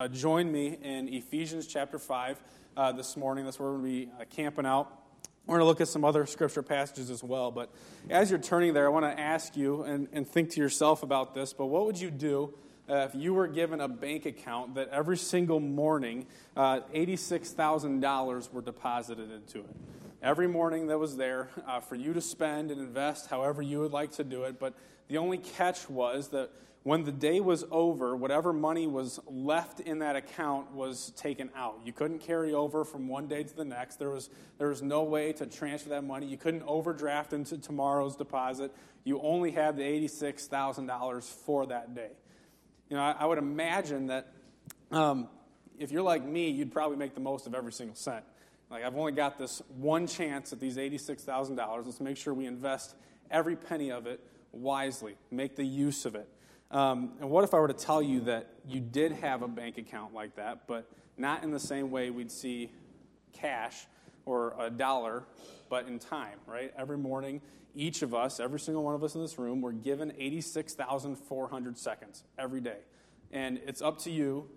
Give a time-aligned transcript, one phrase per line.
[0.00, 2.42] Uh, join me in Ephesians chapter 5
[2.74, 3.44] uh, this morning.
[3.44, 4.90] That's where we're going to be uh, camping out.
[5.44, 7.50] We're going to look at some other scripture passages as well.
[7.50, 7.68] But
[8.08, 11.34] as you're turning there, I want to ask you and, and think to yourself about
[11.34, 11.52] this.
[11.52, 12.54] But what would you do
[12.88, 16.24] uh, if you were given a bank account that every single morning
[16.56, 19.76] uh, $86,000 were deposited into it?
[20.22, 23.92] Every morning that was there uh, for you to spend and invest however you would
[23.92, 24.58] like to do it.
[24.58, 24.72] But
[25.08, 26.52] the only catch was that
[26.82, 31.78] when the day was over, whatever money was left in that account was taken out.
[31.84, 33.96] You couldn't carry over from one day to the next.
[33.96, 36.26] There was, there was no way to transfer that money.
[36.26, 38.74] You couldn't overdraft into tomorrow's deposit.
[39.04, 42.12] You only had the $86,000 for that day.
[42.88, 44.32] You know, I, I would imagine that
[44.90, 45.28] um,
[45.78, 48.24] if you're like me, you'd probably make the most of every single cent.
[48.70, 51.84] Like, I've only got this one chance at these $86,000.
[51.84, 52.94] Let's make sure we invest
[53.30, 54.20] every penny of it
[54.52, 56.28] wisely, make the use of it.
[56.70, 59.78] Um, and what if I were to tell you that you did have a bank
[59.78, 62.70] account like that, but not in the same way we'd see
[63.32, 63.86] cash
[64.24, 65.24] or a dollar,
[65.68, 66.72] but in time, right?
[66.78, 67.40] Every morning,
[67.74, 72.24] each of us, every single one of us in this room, we're given 86,400 seconds
[72.38, 72.78] every day.
[73.32, 74.48] And it's up to you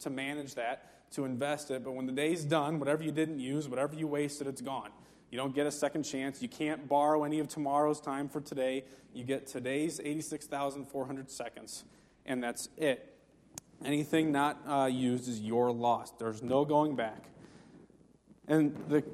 [0.00, 1.84] to manage that, to invest it.
[1.84, 4.90] But when the day's done, whatever you didn't use, whatever you wasted, it's gone.
[5.36, 6.40] You don't get a second chance.
[6.40, 8.84] You can't borrow any of tomorrow's time for today.
[9.12, 11.84] You get today's 86,400 seconds,
[12.24, 13.14] and that's it.
[13.84, 16.10] Anything not uh, used is your loss.
[16.12, 17.28] There's no going back.
[18.48, 19.04] And the,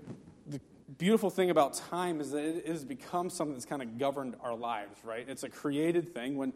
[0.47, 0.61] the
[0.97, 4.55] beautiful thing about time is that it has become something that's kind of governed our
[4.55, 5.29] lives, right?
[5.29, 6.37] It's a created thing.
[6.37, 6.53] When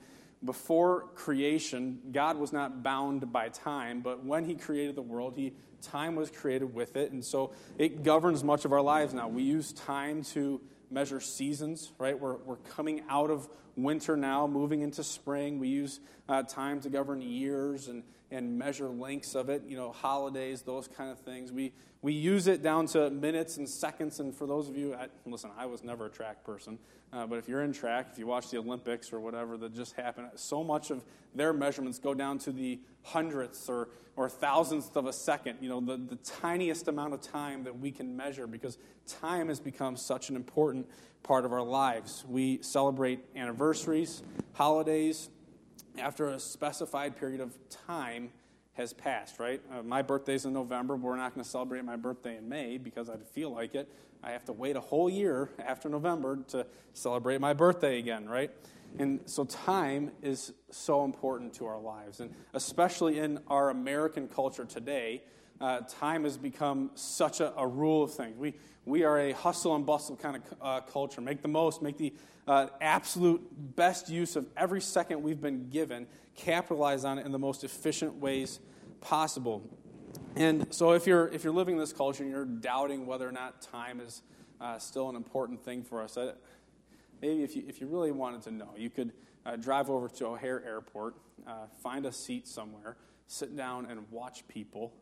[0.47, 5.53] before creation, God was not bound by time, but when He created the world, He
[5.83, 9.29] time was created with it, and so it governs much of our lives now.
[9.29, 12.19] We use time to measure seasons, right?
[12.19, 15.59] We're, we're coming out of winter now, moving into spring.
[15.59, 19.93] We use uh, time to govern years and, and measure lengths of it, you know,
[19.93, 21.53] holidays, those kind of things.
[21.53, 24.21] We, we use it down to minutes and seconds.
[24.21, 26.79] And for those of you, I, listen, I was never a track person,
[27.13, 29.95] uh, but if you're in track, if you watch the Olympics or whatever that just
[29.95, 31.05] happened, so much of
[31.35, 35.81] their measurements go down to the hundredths or, or thousandths of a second, you know,
[35.81, 40.31] the, the tiniest amount of time that we can measure because time has become such
[40.31, 40.89] an important
[41.23, 42.25] part of our lives.
[42.29, 44.23] We celebrate anniversaries,
[44.55, 45.29] holidays,
[45.99, 48.31] after a specified period of time
[48.75, 49.61] has passed, right?
[49.73, 53.09] Uh, my birthday's in November, we're not going to celebrate my birthday in May because
[53.09, 53.89] I'd feel like it.
[54.23, 58.51] I have to wait a whole year after November to celebrate my birthday again, right?
[58.99, 62.21] And so time is so important to our lives.
[62.21, 65.23] And especially in our American culture today,
[65.61, 68.37] uh, time has become such a, a, rule of things.
[68.37, 71.21] We, we are a hustle and bustle kind of uh, culture.
[71.21, 72.13] Make the most, make the
[72.47, 73.43] uh, absolute
[73.75, 78.17] best use of every second we've been given, capitalize on it in the most efficient
[78.17, 78.61] ways
[79.01, 79.63] possible.
[80.35, 83.33] And so, if you're, if you're living in this culture and you're doubting whether or
[83.33, 84.23] not time is
[84.61, 86.33] uh, still an important thing for us, I,
[87.21, 89.13] maybe if you, if you really wanted to know, you could
[89.45, 91.15] uh, drive over to O'Hare Airport,
[91.47, 92.97] uh, find a seat somewhere,
[93.27, 94.93] sit down and watch people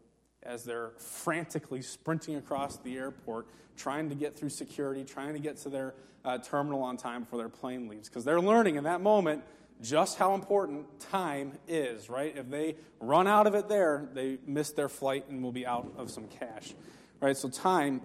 [0.43, 5.57] as they're frantically sprinting across the airport, trying to get through security, trying to get
[5.57, 8.09] to their uh, terminal on time before their plane leaves.
[8.09, 9.43] Because they're learning in that moment
[9.83, 12.37] just how important time is, right?
[12.37, 15.93] If they run out of it there, they miss their flight and will be out
[15.97, 16.75] of some cash,
[17.21, 17.37] right?
[17.37, 18.01] So time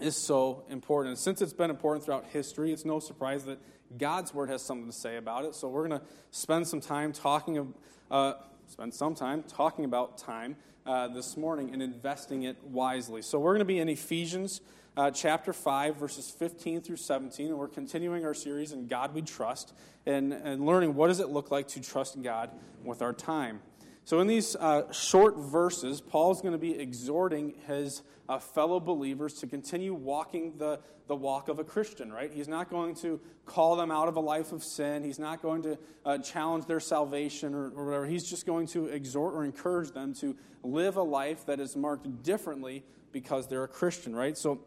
[0.00, 1.18] is so important.
[1.18, 3.58] Since it's been important throughout history, it's no surprise that
[3.98, 5.54] God's word has something to say about it.
[5.54, 7.74] So we're going to spend some time talking,
[8.10, 8.34] uh,
[8.66, 10.56] spend some time talking about time
[10.86, 13.22] uh, this morning and investing it wisely.
[13.22, 14.60] So we're going to be in Ephesians
[14.96, 19.22] uh, chapter 5, verses 15 through 17, and we're continuing our series in God We
[19.22, 19.74] Trust
[20.06, 22.50] and, and learning what does it look like to trust God
[22.82, 23.60] with our time.
[24.04, 29.34] So, in these uh, short verses, Paul's going to be exhorting his uh, fellow believers
[29.34, 32.32] to continue walking the, the walk of a Christian, right?
[32.32, 35.04] He's not going to call them out of a life of sin.
[35.04, 38.06] He's not going to uh, challenge their salvation or, or whatever.
[38.06, 42.22] He's just going to exhort or encourage them to live a life that is marked
[42.22, 44.36] differently because they're a Christian, right?
[44.36, 44.60] So,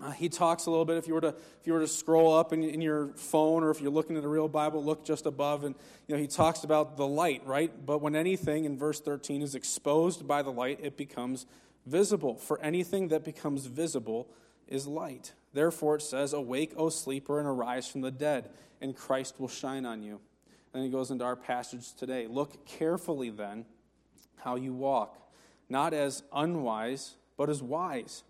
[0.00, 0.96] uh, he talks a little bit.
[0.96, 3.70] If you were to if you were to scroll up in, in, your phone, or
[3.70, 5.74] if you're looking at a real Bible, look just above, and
[6.08, 7.72] you know he talks about the light, right?
[7.86, 11.46] But when anything in verse 13 is exposed by the light, it becomes
[11.86, 12.36] visible.
[12.36, 14.28] For anything that becomes visible
[14.66, 15.34] is light.
[15.52, 18.50] Therefore, it says, "Awake, O sleeper, and arise from the dead,
[18.80, 20.20] and Christ will shine on you."
[20.72, 22.26] And he goes into our passage today.
[22.26, 23.66] Look carefully then
[24.36, 25.18] how you walk,
[25.68, 28.24] not as unwise, but as wise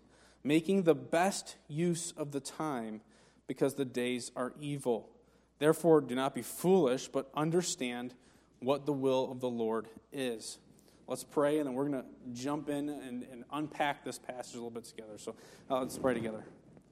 [0.45, 3.01] making the best use of the time
[3.47, 5.09] because the days are evil.
[5.57, 8.13] Therefore, do not be foolish, but understand
[8.59, 10.59] what the will of the Lord is.
[11.07, 14.57] Let's pray, and then we're going to jump in and, and, unpack this passage a
[14.57, 15.17] little bit together.
[15.17, 15.35] So
[15.69, 16.43] uh, let's pray together.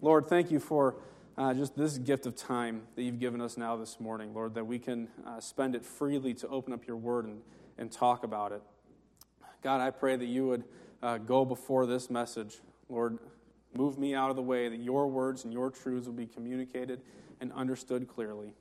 [0.02, 0.96] Lord, thank you for
[1.38, 4.66] uh, just this gift of time that you've given us now this morning, Lord, that
[4.66, 7.42] we can uh, spend it freely to open up your word and,
[7.78, 8.62] and talk about it.
[9.62, 10.64] God, I pray that you would
[11.02, 12.58] uh, go before this message.
[12.90, 13.18] Lord,
[13.74, 17.02] move me out of the way that your words and your truths will be communicated
[17.42, 18.54] and understood clearly.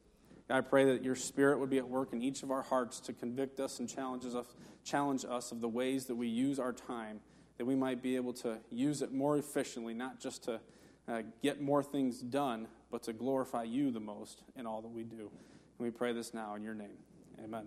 [0.49, 3.01] God, I pray that your spirit would be at work in each of our hearts
[3.01, 4.47] to convict us and challenges us,
[4.85, 7.21] challenge us of the ways that we use our time,
[7.59, 10.61] that we might be able to use it more efficiently, not just to
[11.09, 15.03] uh, get more things done, but to glorify you the most in all that we
[15.03, 15.31] do.
[15.79, 16.99] And we pray this now in your name.
[17.43, 17.67] Amen.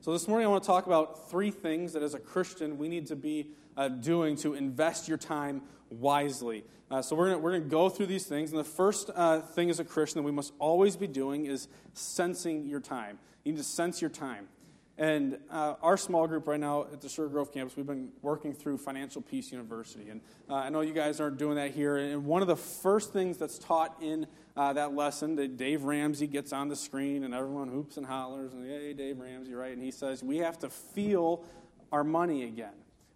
[0.00, 2.88] So, this morning I want to talk about three things that as a Christian we
[2.88, 5.62] need to be uh, doing to invest your time
[6.00, 6.64] wisely.
[6.90, 8.50] Uh, so, we're going we're to go through these things.
[8.50, 11.68] And the first uh, thing as a Christian that we must always be doing is
[11.92, 13.18] sensing your time.
[13.44, 14.48] You need to sense your time.
[14.96, 18.52] And uh, our small group right now at the Sugar Grove campus, we've been working
[18.52, 20.08] through Financial Peace University.
[20.08, 21.96] And uh, I know you guys aren't doing that here.
[21.96, 26.28] And one of the first things that's taught in uh, that lesson, that Dave Ramsey
[26.28, 29.72] gets on the screen and everyone hoops and hollers, and hey, Dave Ramsey, right?
[29.72, 31.44] And he says, we have to feel
[31.90, 32.74] our money again.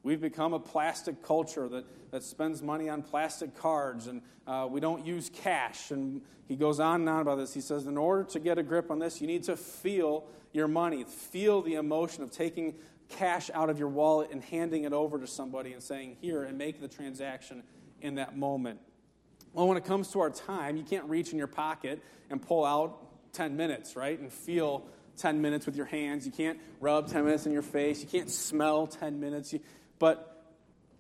[0.09, 4.81] We've become a plastic culture that, that spends money on plastic cards, and uh, we
[4.81, 5.91] don't use cash.
[5.91, 7.53] And he goes on and on about this.
[7.53, 10.25] He says, in order to get a grip on this, you need to feel
[10.55, 11.05] your money.
[11.05, 12.77] Feel the emotion of taking
[13.11, 16.57] cash out of your wallet and handing it over to somebody and saying, Here, and
[16.57, 17.63] make the transaction
[18.01, 18.81] in that moment.
[19.53, 22.65] Well, when it comes to our time, you can't reach in your pocket and pull
[22.65, 22.97] out
[23.35, 24.19] 10 minutes, right?
[24.19, 24.87] And feel
[25.19, 26.25] 10 minutes with your hands.
[26.25, 28.01] You can't rub 10 minutes in your face.
[28.01, 29.53] You can't smell 10 minutes.
[29.99, 30.29] But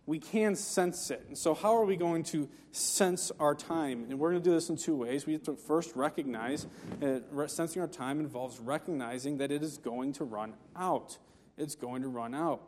[0.06, 1.22] we can sense it.
[1.28, 4.06] And so, how are we going to sense our time?
[4.08, 5.26] And we're going to do this in two ways.
[5.26, 6.66] We have to first recognize
[7.02, 11.18] uh, sensing our time involves recognizing that it is going to run out.
[11.58, 12.62] It's going to run out.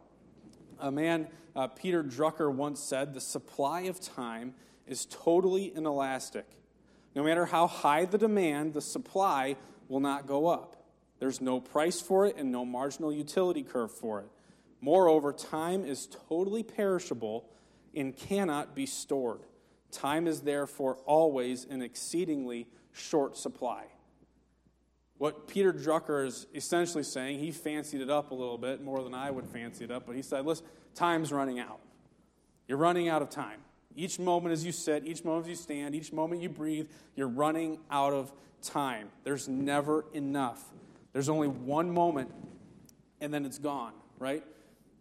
[0.79, 4.55] A man, uh, Peter Drucker, once said, The supply of time
[4.87, 6.47] is totally inelastic.
[7.15, 9.57] No matter how high the demand, the supply
[9.89, 10.77] will not go up.
[11.21, 14.29] There's no price for it and no marginal utility curve for it.
[14.81, 17.49] Moreover, time is totally perishable
[17.95, 19.41] and cannot be stored.
[19.93, 23.85] Time is therefore always an exceedingly short supply.
[25.19, 29.13] What Peter Drucker is essentially saying, he fancied it up a little bit more than
[29.13, 31.81] I would fancy it up, but he said, listen, time's running out.
[32.67, 33.59] You're running out of time.
[33.95, 37.29] Each moment as you sit, each moment as you stand, each moment you breathe, you're
[37.29, 38.33] running out of
[38.63, 39.09] time.
[39.25, 40.63] There's never enough.
[41.13, 42.31] There's only one moment,
[43.21, 44.45] and then it's gone, right?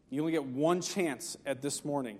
[0.09, 2.17] You only get one chance at this morning.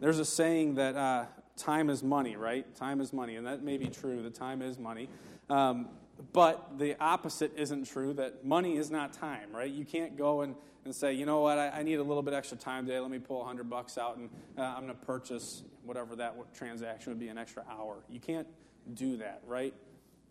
[0.00, 1.26] There's a saying that uh,
[1.56, 2.74] time is money, right?
[2.74, 4.22] Time is money, and that may be true.
[4.22, 5.08] The time is money.
[5.48, 5.88] Um,
[6.32, 9.70] but the opposite isn't true that money is not time, right?
[9.70, 10.54] You can't go and,
[10.84, 12.98] and say, you know what, I, I need a little bit extra time today.
[12.98, 17.12] Let me pull 100 bucks out and uh, I'm going to purchase whatever that transaction
[17.12, 17.98] would be an extra hour.
[18.08, 18.46] You can't
[18.94, 19.74] do that, right?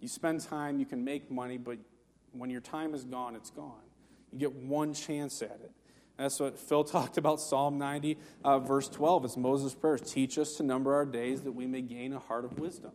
[0.02, 1.78] You spend time, you can make money, but
[2.34, 3.82] when your time is gone, it's gone.
[4.32, 5.72] You get one chance at it.
[6.18, 9.26] That's what Phil talked about, Psalm 90, uh, verse 12.
[9.26, 9.98] It's Moses' prayer.
[9.98, 12.92] Teach us to number our days that we may gain a heart of wisdom.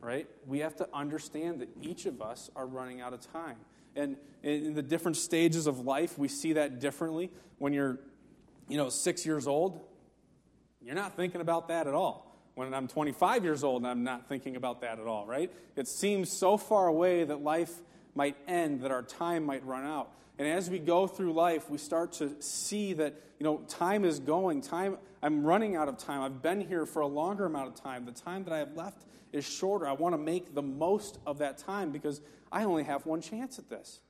[0.00, 0.28] Right?
[0.46, 3.56] We have to understand that each of us are running out of time.
[3.96, 7.30] And in the different stages of life, we see that differently.
[7.58, 7.98] When you're,
[8.68, 9.80] you know, six years old,
[10.82, 12.34] you're not thinking about that at all.
[12.54, 15.50] When I'm 25 years old, I'm not thinking about that at all, right?
[15.74, 17.72] It seems so far away that life
[18.14, 20.12] might end, that our time might run out.
[20.38, 24.18] And as we go through life, we start to see that, you know, time is
[24.18, 24.60] going.
[24.60, 26.22] Time, I'm running out of time.
[26.22, 28.04] I've been here for a longer amount of time.
[28.04, 29.86] The time that I have left is shorter.
[29.86, 33.58] I want to make the most of that time because I only have one chance
[33.58, 34.00] at this.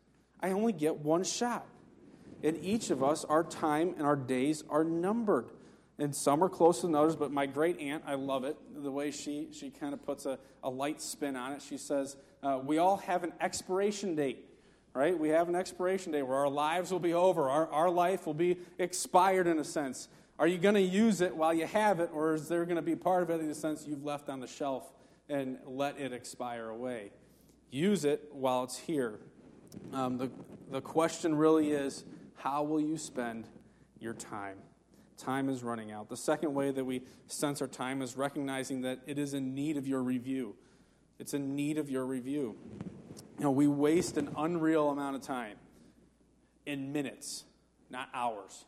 [0.40, 1.66] I only get one shot.
[2.42, 5.46] And each of us, our time and our days are numbered.
[5.98, 9.10] And some are closer than others, but my great aunt, I love it, the way
[9.10, 11.62] she, she kind of puts a, a light spin on it.
[11.62, 14.44] She says, uh, We all have an expiration date
[14.94, 15.18] right?
[15.18, 18.34] We have an expiration date where our lives will be over, our, our life will
[18.34, 20.08] be expired in a sense.
[20.38, 22.82] Are you going to use it while you have it, or is there going to
[22.82, 24.92] be part of it in the sense you've left on the shelf
[25.28, 27.10] and let it expire away?
[27.70, 29.18] Use it while it's here.
[29.92, 30.30] Um, the,
[30.70, 32.04] the question really is
[32.36, 33.48] how will you spend
[33.98, 34.58] your time?
[35.16, 36.08] Time is running out.
[36.08, 39.76] The second way that we sense our time is recognizing that it is in need
[39.76, 40.56] of your review.
[41.24, 42.54] It's in need of your review.
[43.38, 45.56] You know, we waste an unreal amount of time
[46.66, 47.44] in minutes,
[47.88, 48.66] not hours.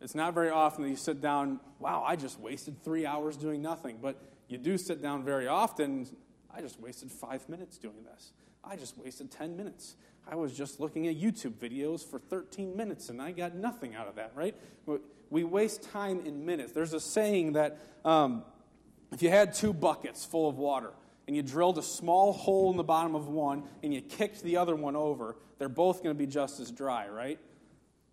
[0.00, 3.62] It's not very often that you sit down, wow, I just wasted three hours doing
[3.62, 4.00] nothing.
[4.02, 6.08] But you do sit down very often,
[6.52, 8.32] I just wasted five minutes doing this.
[8.64, 9.94] I just wasted 10 minutes.
[10.26, 14.08] I was just looking at YouTube videos for 13 minutes and I got nothing out
[14.08, 14.56] of that, right?
[15.30, 16.72] We waste time in minutes.
[16.72, 18.42] There's a saying that um,
[19.12, 20.90] if you had two buckets full of water
[21.26, 24.56] and you drilled a small hole in the bottom of one and you kicked the
[24.56, 27.38] other one over, they're both going to be just as dry, right?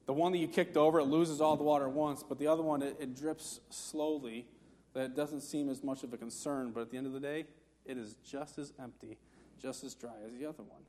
[0.05, 2.47] The one that you kicked over, it loses all the water at once, but the
[2.47, 4.47] other one, it, it drips slowly.
[4.93, 7.19] That it doesn't seem as much of a concern, but at the end of the
[7.19, 7.45] day,
[7.85, 9.17] it is just as empty,
[9.61, 10.81] just as dry as the other one.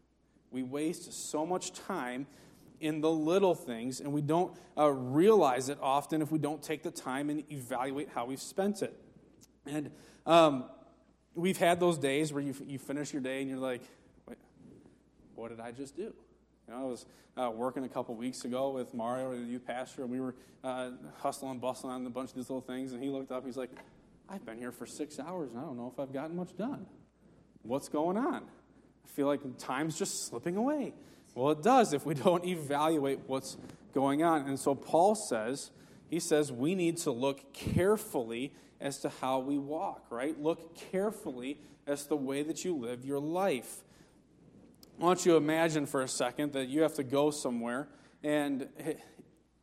[0.51, 2.27] We waste so much time
[2.81, 6.83] in the little things, and we don't uh, realize it often if we don't take
[6.83, 8.97] the time and evaluate how we've spent it.
[9.67, 9.91] And
[10.27, 10.65] um,
[11.35, 13.83] we've had those days where you, you finish your day and you're like,
[15.35, 16.03] what did I just do?
[16.03, 16.15] You
[16.69, 17.07] know, I was
[17.37, 20.91] uh, working a couple weeks ago with Mario, the youth pastor, and we were uh,
[21.19, 22.93] hustling bustling on a bunch of these little things.
[22.93, 23.71] And he looked up, he's like,
[24.29, 26.87] I've been here for six hours, and I don't know if I've gotten much done.
[27.63, 28.43] What's going on?
[28.43, 30.95] I feel like time's just slipping away.
[31.35, 33.57] Well, it does if we don't evaluate what's
[33.95, 34.47] going on.
[34.47, 35.71] And so Paul says,
[36.11, 40.39] he says we need to look carefully as to how we walk, right?
[40.41, 43.85] Look carefully as to the way that you live your life.
[45.01, 47.89] I want you to imagine for a second that you have to go somewhere,
[48.23, 48.69] and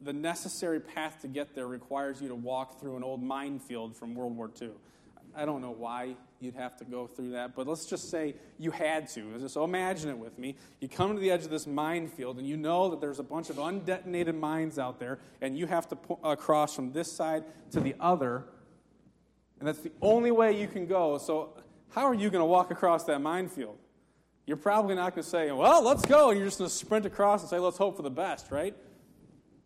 [0.02, 4.16] the necessary path to get there requires you to walk through an old minefield from
[4.16, 4.72] World War II.
[5.36, 8.72] I don't know why you'd have to go through that, but let's just say you
[8.72, 9.48] had to.
[9.50, 10.56] So oh, imagine it with me.
[10.80, 13.50] You come to the edge of this minefield, and you know that there's a bunch
[13.50, 15.96] of undetonated mines out there, and you have to
[16.36, 18.46] cross from this side to the other,
[19.60, 21.18] and that's the only way you can go.
[21.18, 21.54] So,
[21.90, 23.78] how are you going to walk across that minefield?
[24.46, 26.32] You're probably not going to say, well, let's go.
[26.32, 28.76] You're just going to sprint across and say, let's hope for the best, right?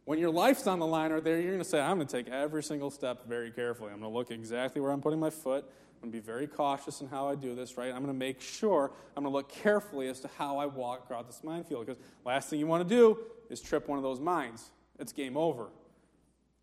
[0.05, 2.23] When your life's on the line right there, you're going to say, I'm going to
[2.23, 3.91] take every single step very carefully.
[3.91, 5.65] I'm going to look exactly where I'm putting my foot.
[6.01, 7.89] I'm going to be very cautious in how I do this, right?
[7.89, 11.03] I'm going to make sure, I'm going to look carefully as to how I walk
[11.03, 11.85] across this minefield.
[11.85, 14.71] Because last thing you want to do is trip one of those mines.
[14.97, 15.67] It's game over.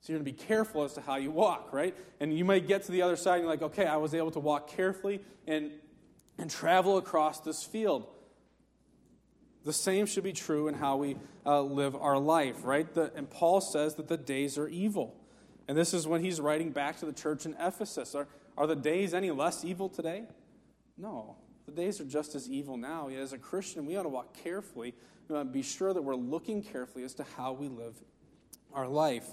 [0.00, 1.96] So you're going to be careful as to how you walk, right?
[2.20, 4.30] And you might get to the other side and you're like, okay, I was able
[4.32, 5.70] to walk carefully and
[6.38, 8.06] and travel across this field.
[9.64, 12.92] The same should be true in how we uh, live our life, right?
[12.94, 15.16] The, and Paul says that the days are evil.
[15.66, 18.14] And this is when he's writing back to the church in Ephesus.
[18.14, 20.24] Are, are the days any less evil today?
[20.98, 21.36] No.
[21.64, 23.08] The days are just as evil now.
[23.08, 24.94] As a Christian, we ought to walk carefully,
[25.28, 27.94] We ought to be sure that we're looking carefully as to how we live
[28.74, 29.26] our life.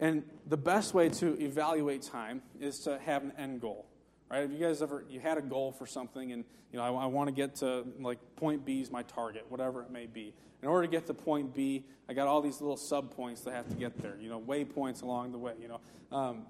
[0.00, 3.86] And the best way to evaluate time is to have an end goal
[4.30, 4.42] right?
[4.42, 7.06] Have you guys ever you had a goal for something, and you know I, I
[7.06, 10.34] want to get to like point B is my target, whatever it may be.
[10.62, 13.54] In order to get to point B, I got all these little sub points that
[13.54, 14.16] have to get there.
[14.20, 15.52] You know, waypoints along the way.
[15.60, 15.80] You know,
[16.16, 16.46] um,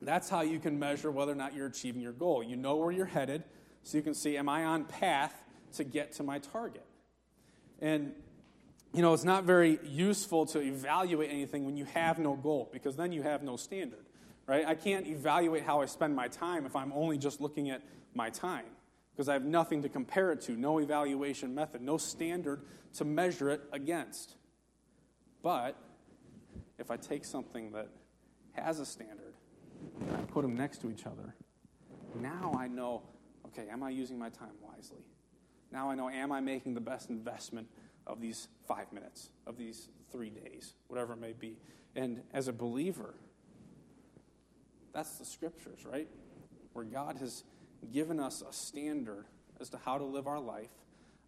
[0.00, 2.42] that's how you can measure whether or not you're achieving your goal.
[2.42, 3.44] You know where you're headed,
[3.82, 5.34] so you can see, am I on path
[5.74, 6.86] to get to my target?
[7.80, 8.12] And
[8.94, 12.96] you know, it's not very useful to evaluate anything when you have no goal because
[12.96, 14.04] then you have no standard
[14.48, 14.66] right?
[14.66, 17.82] I can't evaluate how I spend my time if I'm only just looking at
[18.14, 18.64] my time
[19.12, 22.62] because I have nothing to compare it to, no evaluation method, no standard
[22.94, 24.34] to measure it against.
[25.42, 25.76] But
[26.78, 27.88] if I take something that
[28.52, 29.27] has a standard
[30.06, 31.34] and I put them next to each other,
[32.20, 33.02] now I know,
[33.46, 35.04] okay, am I using my time wisely?
[35.70, 37.68] Now I know, am I making the best investment
[38.06, 41.58] of these five minutes, of these three days, whatever it may be?
[41.94, 43.14] And as a believer,
[44.92, 46.08] that's the scriptures, right?
[46.72, 47.44] Where God has
[47.92, 49.26] given us a standard
[49.60, 50.70] as to how to live our life,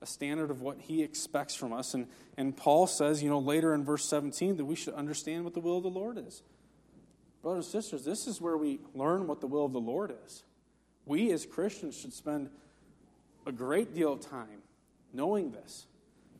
[0.02, 1.94] a standard of what He expects from us.
[1.94, 5.54] And, and Paul says, you know, later in verse 17, that we should understand what
[5.54, 6.42] the will of the Lord is.
[7.42, 10.42] Brothers and sisters, this is where we learn what the will of the Lord is.
[11.06, 12.50] We as Christians should spend
[13.46, 14.62] a great deal of time
[15.12, 15.86] knowing this.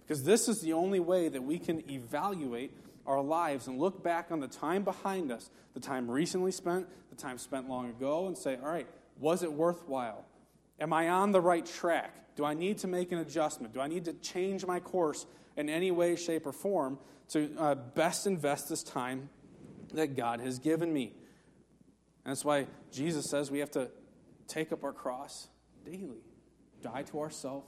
[0.01, 2.73] Because this is the only way that we can evaluate
[3.07, 7.17] our lives and look back on the time behind us, the time recently spent, the
[7.17, 8.87] time spent long ago, and say, all right,
[9.19, 10.25] was it worthwhile?
[10.79, 12.15] Am I on the right track?
[12.37, 13.73] Do I need to make an adjustment?
[13.75, 15.27] Do I need to change my course
[15.57, 16.99] in any way, shape, or form
[17.31, 19.29] to uh, best invest this time
[19.97, 21.15] that God has given me?
[22.25, 23.91] That's why Jesus says we have to
[24.47, 25.49] take up our cross
[25.85, 26.23] daily,
[26.83, 27.67] die to ourselves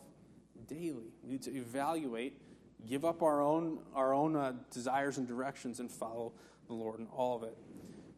[0.69, 1.13] daily.
[1.23, 2.39] We need to evaluate
[2.87, 6.33] give up our own, our own uh, desires and directions and follow
[6.67, 7.57] the Lord in all of it.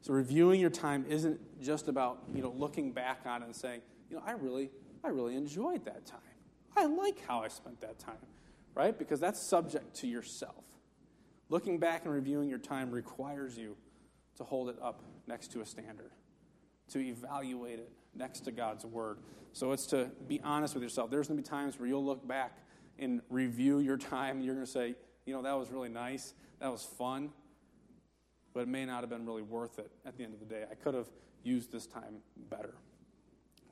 [0.00, 3.80] So reviewing your time isn't just about you know looking back on it and saying,
[4.10, 4.70] you know, I really,
[5.02, 6.20] I really enjoyed that time.
[6.76, 8.16] I like how I spent that time,
[8.74, 8.98] right?
[8.98, 10.64] Because that's subject to yourself.
[11.48, 13.76] Looking back and reviewing your time requires you
[14.36, 16.10] to hold it up next to a standard,
[16.90, 19.18] to evaluate it next to God's word.
[19.52, 21.10] So it's to be honest with yourself.
[21.10, 22.58] There's going to be times where you'll look back
[22.98, 24.36] and review your time.
[24.36, 24.94] And you're going to say,
[25.26, 27.30] you know, that was really nice, that was fun,
[28.52, 30.64] but it may not have been really worth it at the end of the day.
[30.70, 31.08] I could have
[31.42, 32.16] used this time
[32.50, 32.74] better.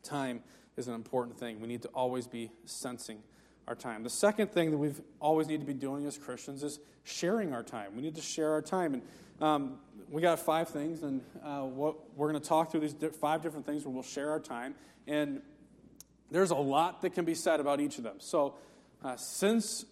[0.03, 0.43] Time
[0.77, 1.61] is an important thing.
[1.61, 3.23] We need to always be sensing
[3.69, 4.03] our time.
[4.03, 7.63] The second thing that we've always need to be doing as Christians is sharing our
[7.63, 7.95] time.
[7.95, 8.95] We need to share our time.
[8.95, 9.03] And
[9.43, 13.43] um, we got five things, and uh, what we're going to talk through these five
[13.43, 14.77] different things where we'll share our time.
[15.09, 15.43] And
[16.31, 18.17] there's a lot that can be said about each of them.
[18.19, 18.55] So,
[19.03, 19.85] uh, since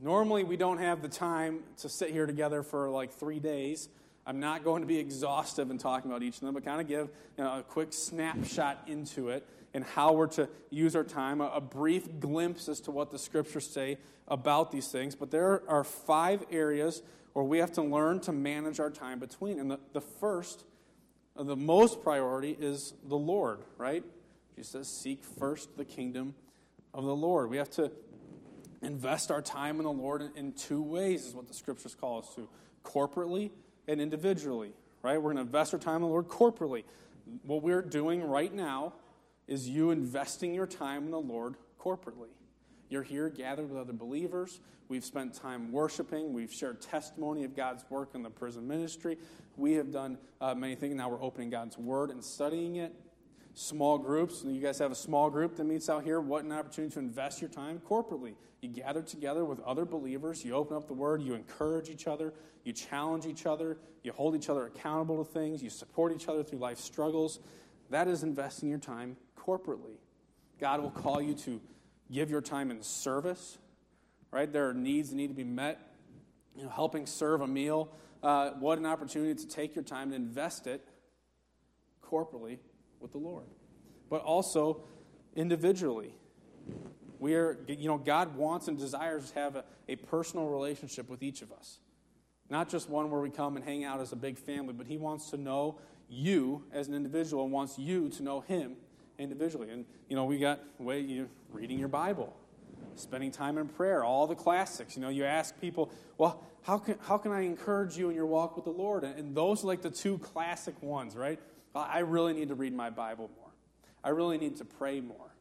[0.00, 3.90] normally we don't have the time to sit here together for like three days,
[4.26, 6.88] I'm not going to be exhaustive in talking about each of them, but kind of
[6.88, 11.40] give you know, a quick snapshot into it and how we're to use our time,
[11.40, 15.14] a, brief glimpse as to what the scriptures say about these things.
[15.14, 19.58] But there are five areas where we have to learn to manage our time between.
[19.58, 20.64] And the, the first,
[21.36, 24.02] uh, the most priority is the Lord, right?
[24.56, 26.34] Jesus says, Seek first the kingdom
[26.94, 27.50] of the Lord.
[27.50, 27.92] We have to
[28.82, 32.34] invest our time in the Lord in two ways, is what the scriptures call us
[32.34, 32.48] to
[32.84, 33.50] corporately
[33.86, 34.72] and individually,
[35.02, 35.16] right?
[35.16, 36.84] We're going to invest our time in the Lord corporately.
[37.42, 38.94] What we're doing right now
[39.48, 42.28] is you investing your time in the Lord corporately.
[42.90, 44.60] You're here gathered with other believers.
[44.88, 46.32] We've spent time worshiping.
[46.32, 49.18] We've shared testimony of God's work in the prison ministry.
[49.56, 50.94] We have done uh, many things.
[50.94, 52.94] Now we're opening God's Word and studying it.
[53.54, 54.44] Small groups.
[54.46, 56.20] You guys have a small group that meets out here.
[56.20, 58.34] What an opportunity to invest your time corporately.
[58.62, 60.44] You gather together with other believers.
[60.44, 61.22] You open up the Word.
[61.22, 62.32] You encourage each other.
[62.64, 63.78] You challenge each other.
[64.02, 65.62] You hold each other accountable to things.
[65.62, 67.40] You support each other through life struggles.
[67.90, 69.16] That is investing your time
[69.48, 69.96] corporately.
[70.60, 71.60] God will call you to
[72.12, 73.58] give your time in service,
[74.30, 74.52] right?
[74.52, 75.80] There are needs that need to be met.
[76.54, 77.88] You know, helping serve a meal.
[78.22, 80.86] Uh, what an opportunity to take your time and invest it
[82.04, 82.58] corporately
[83.00, 83.46] with the Lord,
[84.10, 84.82] but also
[85.36, 86.12] individually.
[87.20, 91.22] We are, you know, God wants and desires to have a, a personal relationship with
[91.22, 91.78] each of us.
[92.50, 94.96] Not just one where we come and hang out as a big family, but He
[94.96, 95.78] wants to know
[96.08, 98.76] you as an individual and wants you to know Him
[99.18, 99.70] individually.
[99.70, 102.34] And, you know, we got way you reading your Bible,
[102.94, 104.96] spending time in prayer, all the classics.
[104.96, 108.26] You know, you ask people, well, how can, how can I encourage you in your
[108.26, 109.04] walk with the Lord?
[109.04, 111.38] And, those are like the two classic ones, right?
[111.74, 113.50] I really need to read my Bible more.
[114.02, 115.34] I really need to pray more.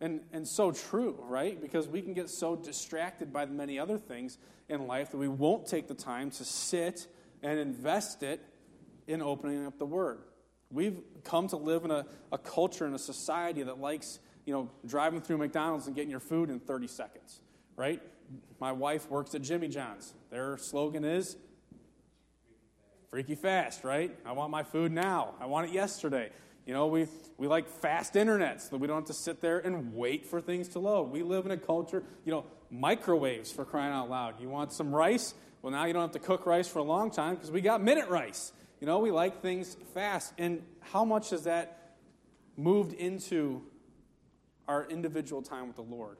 [0.00, 1.60] And, and so true, right?
[1.60, 4.36] Because we can get so distracted by the many other things
[4.68, 7.06] in life that we won't take the time to sit
[7.42, 8.42] and invest it
[9.06, 10.18] in opening up the Word.
[10.70, 14.70] We've come to live in a, a culture and a society that likes, you know,
[14.86, 17.40] driving through McDonald's and getting your food in 30 seconds,
[17.76, 18.02] right?
[18.60, 20.12] My wife works at Jimmy John's.
[20.30, 21.36] Their slogan is
[23.10, 24.16] freaky fast, right?
[24.24, 25.34] I want my food now.
[25.40, 26.30] I want it yesterday.
[26.66, 27.06] You know, we,
[27.38, 30.40] we like fast internet so that we don't have to sit there and wait for
[30.40, 31.12] things to load.
[31.12, 34.40] We live in a culture, you know, microwaves for crying out loud.
[34.40, 35.32] You want some rice?
[35.62, 37.80] Well, now you don't have to cook rice for a long time because we got
[37.80, 38.52] minute rice.
[38.80, 40.34] You know, we like things fast.
[40.38, 41.96] And how much has that
[42.56, 43.62] moved into
[44.68, 46.18] our individual time with the Lord?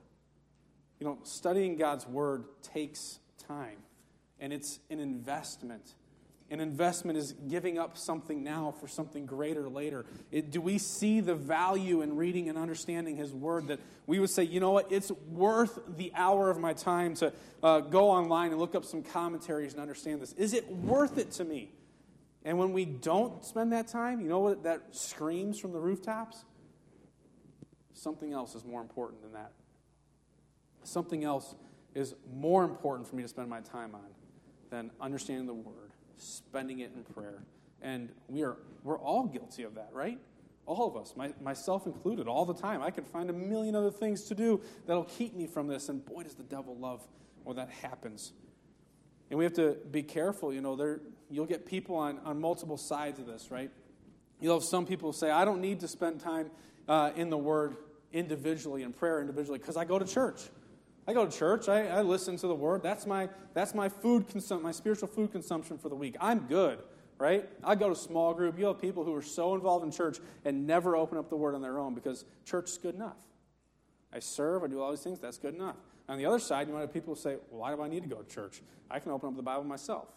[0.98, 3.78] You know, studying God's Word takes time,
[4.40, 5.94] and it's an investment.
[6.48, 10.06] An investment is giving up something now for something greater later.
[10.30, 14.30] It, do we see the value in reading and understanding His Word that we would
[14.30, 18.52] say, you know what, it's worth the hour of my time to uh, go online
[18.52, 20.32] and look up some commentaries and understand this?
[20.34, 21.72] Is it worth it to me?
[22.46, 26.44] And when we don't spend that time, you know what that screams from the rooftops?
[27.92, 29.50] Something else is more important than that.
[30.84, 31.56] Something else
[31.96, 34.06] is more important for me to spend my time on
[34.70, 37.42] than understanding the Word, spending it in prayer.
[37.82, 40.20] And we are, we're all guilty of that, right?
[40.66, 42.80] All of us, my, myself included, all the time.
[42.80, 45.88] I can find a million other things to do that'll keep me from this.
[45.88, 47.04] And boy, does the devil love
[47.42, 48.32] when that happens.
[49.30, 50.52] And we have to be careful.
[50.52, 53.70] You know, there, you'll get people on, on multiple sides of this, right?
[54.40, 56.50] You'll have some people say, I don't need to spend time
[56.88, 57.76] uh, in the Word
[58.12, 60.40] individually and prayer individually because I go to church.
[61.08, 61.68] I go to church.
[61.68, 62.82] I, I, listen to the Word.
[62.82, 66.16] That's my, that's my food consum- my spiritual food consumption for the week.
[66.20, 66.80] I'm good,
[67.18, 67.48] right?
[67.62, 68.58] I go to small group.
[68.58, 71.54] You have people who are so involved in church and never open up the Word
[71.54, 73.18] on their own because church is good enough.
[74.12, 74.64] I serve.
[74.64, 75.20] I do all these things.
[75.20, 75.76] That's good enough.
[76.08, 78.02] On the other side, you might have people who say, well, why do I need
[78.02, 78.62] to go to church?
[78.90, 80.08] I can open up the Bible myself.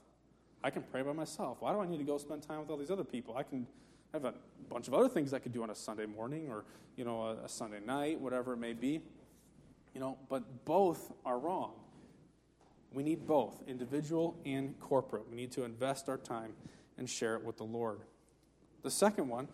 [0.63, 1.57] I can pray by myself.
[1.61, 3.37] Why do I need to go spend time with all these other people?
[3.37, 3.65] I can
[4.13, 4.33] have a
[4.69, 7.45] bunch of other things I could do on a Sunday morning or, you know, a,
[7.45, 9.01] a Sunday night, whatever it may be.
[9.93, 11.73] You know, but both are wrong.
[12.91, 15.29] We need both, individual and corporate.
[15.29, 16.53] We need to invest our time
[16.97, 17.99] and share it with the Lord.
[18.83, 19.47] The second one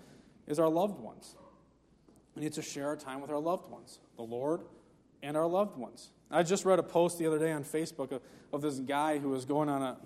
[0.47, 1.35] is our loved ones.
[2.35, 4.61] We need to share our time with our loved ones, the Lord,
[5.23, 6.11] and our loved ones.
[6.29, 9.29] I just read a post the other day on Facebook of, of this guy who
[9.29, 9.97] was going on a, a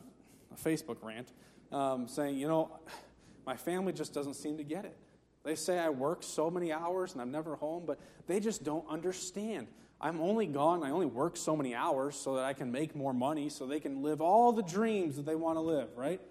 [0.63, 1.31] Facebook rant
[1.71, 2.79] um, saying, You know,
[3.45, 4.95] my family just doesn't seem to get it.
[5.43, 8.87] They say I work so many hours and I'm never home, but they just don't
[8.89, 9.67] understand.
[10.01, 13.13] I'm only gone, I only work so many hours so that I can make more
[13.13, 16.21] money so they can live all the dreams that they want to live, right?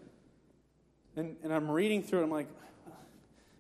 [1.16, 2.48] And, and I'm reading through it, I'm like,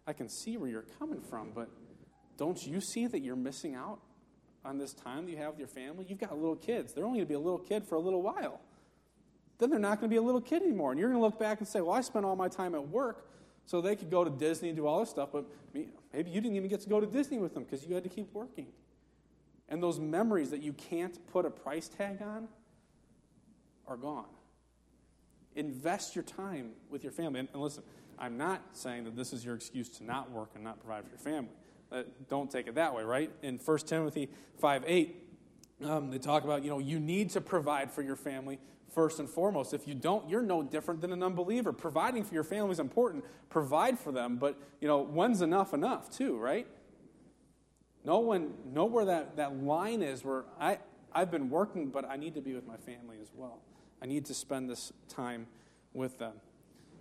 [0.06, 1.68] I can see where you're coming from, but
[2.38, 3.98] don't you see that you're missing out
[4.64, 6.06] on this time that you have with your family?
[6.08, 6.94] You've got little kids.
[6.94, 8.60] They're only going to be a little kid for a little while.
[9.58, 10.92] Then they're not going to be a little kid anymore.
[10.92, 12.88] And you're going to look back and say, well, I spent all my time at
[12.88, 13.28] work
[13.66, 15.44] so they could go to Disney and do all this stuff, but
[15.74, 18.08] maybe you didn't even get to go to Disney with them because you had to
[18.08, 18.68] keep working.
[19.68, 22.48] And those memories that you can't put a price tag on
[23.86, 24.24] are gone.
[25.54, 27.40] Invest your time with your family.
[27.40, 27.82] And, listen,
[28.18, 31.10] I'm not saying that this is your excuse to not work and not provide for
[31.10, 31.52] your family.
[31.90, 33.30] Uh, don't take it that way, right?
[33.42, 35.27] In 1 Timothy 5 8,
[35.84, 38.58] um, they talk about, you know, you need to provide for your family
[38.94, 39.74] first and foremost.
[39.74, 41.72] If you don't, you're no different than an unbeliever.
[41.72, 43.24] Providing for your family is important.
[43.48, 46.66] Provide for them, but, you know, when's enough enough, too, right?
[48.04, 50.78] Know, when, know where that, that line is where I,
[51.12, 53.60] I've been working, but I need to be with my family as well.
[54.00, 55.46] I need to spend this time
[55.92, 56.34] with them.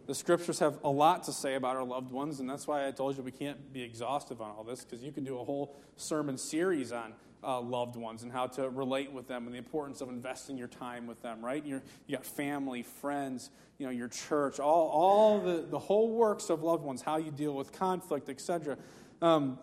[0.07, 2.91] The scriptures have a lot to say about our loved ones, and that's why I
[2.91, 5.75] told you we can't be exhaustive on all this, because you can do a whole
[5.95, 7.13] sermon series on
[7.43, 10.67] uh, loved ones and how to relate with them and the importance of investing your
[10.67, 11.65] time with them, right?
[11.65, 16.49] You're, you got family, friends, you know, your church, all, all the, the whole works
[16.49, 18.77] of loved ones, how you deal with conflict, etc.
[19.21, 19.59] Um,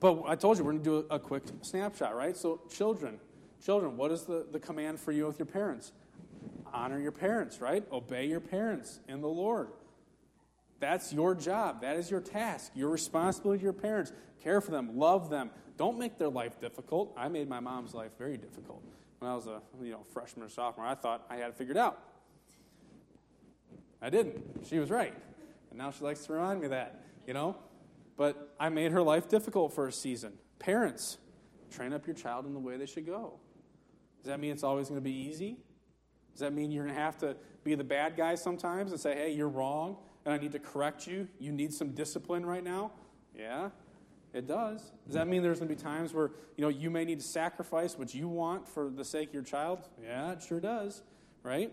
[0.00, 2.36] but I told you we're going to do a, quick snapshot, right?
[2.36, 3.18] So, children,
[3.64, 5.92] children, what is the, the command for you with your parents?
[6.74, 7.84] honor your parents, right?
[7.92, 9.68] Obey your parents in the Lord.
[10.80, 11.80] That's your job.
[11.80, 12.72] That is your task.
[12.74, 14.12] Your responsibility to your parents.
[14.42, 14.98] Care for them.
[14.98, 15.50] Love them.
[15.76, 17.12] Don't make their life difficult.
[17.16, 18.82] I made my mom's life very difficult
[19.18, 20.86] when I was a you know freshman or sophomore.
[20.86, 21.98] I thought I had it figured out.
[24.00, 24.66] I didn't.
[24.68, 25.14] She was right,
[25.70, 27.00] and now she likes to remind me that.
[27.26, 27.56] You know,
[28.16, 30.34] but I made her life difficult for a season.
[30.58, 31.18] Parents,
[31.70, 33.40] train up your child in the way they should go.
[34.22, 35.56] Does that mean it's always going to be easy?
[36.32, 39.14] Does that mean you're going to have to be the bad guy sometimes and say,
[39.14, 41.28] hey, you're wrong and I need to correct you?
[41.38, 42.92] You need some discipline right now?
[43.36, 43.70] Yeah,
[44.34, 44.92] it does.
[45.06, 47.26] Does that mean there's going to be times where, you know, you may need to
[47.26, 49.78] sacrifice what you want for the sake of your child?
[50.02, 51.02] Yeah, it sure does,
[51.44, 51.72] right?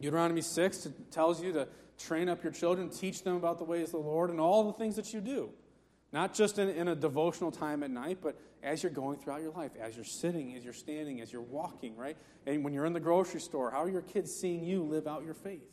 [0.00, 3.92] Deuteronomy 6 tells you to train up your children, teach them about the ways of
[3.92, 5.50] the Lord and all the things that you do.
[6.12, 9.52] Not just in, in a devotional time at night, but as you're going throughout your
[9.52, 12.18] life, as you're sitting, as you're standing, as you're walking, right?
[12.46, 15.24] And when you're in the grocery store, how are your kids seeing you live out
[15.24, 15.70] your faith?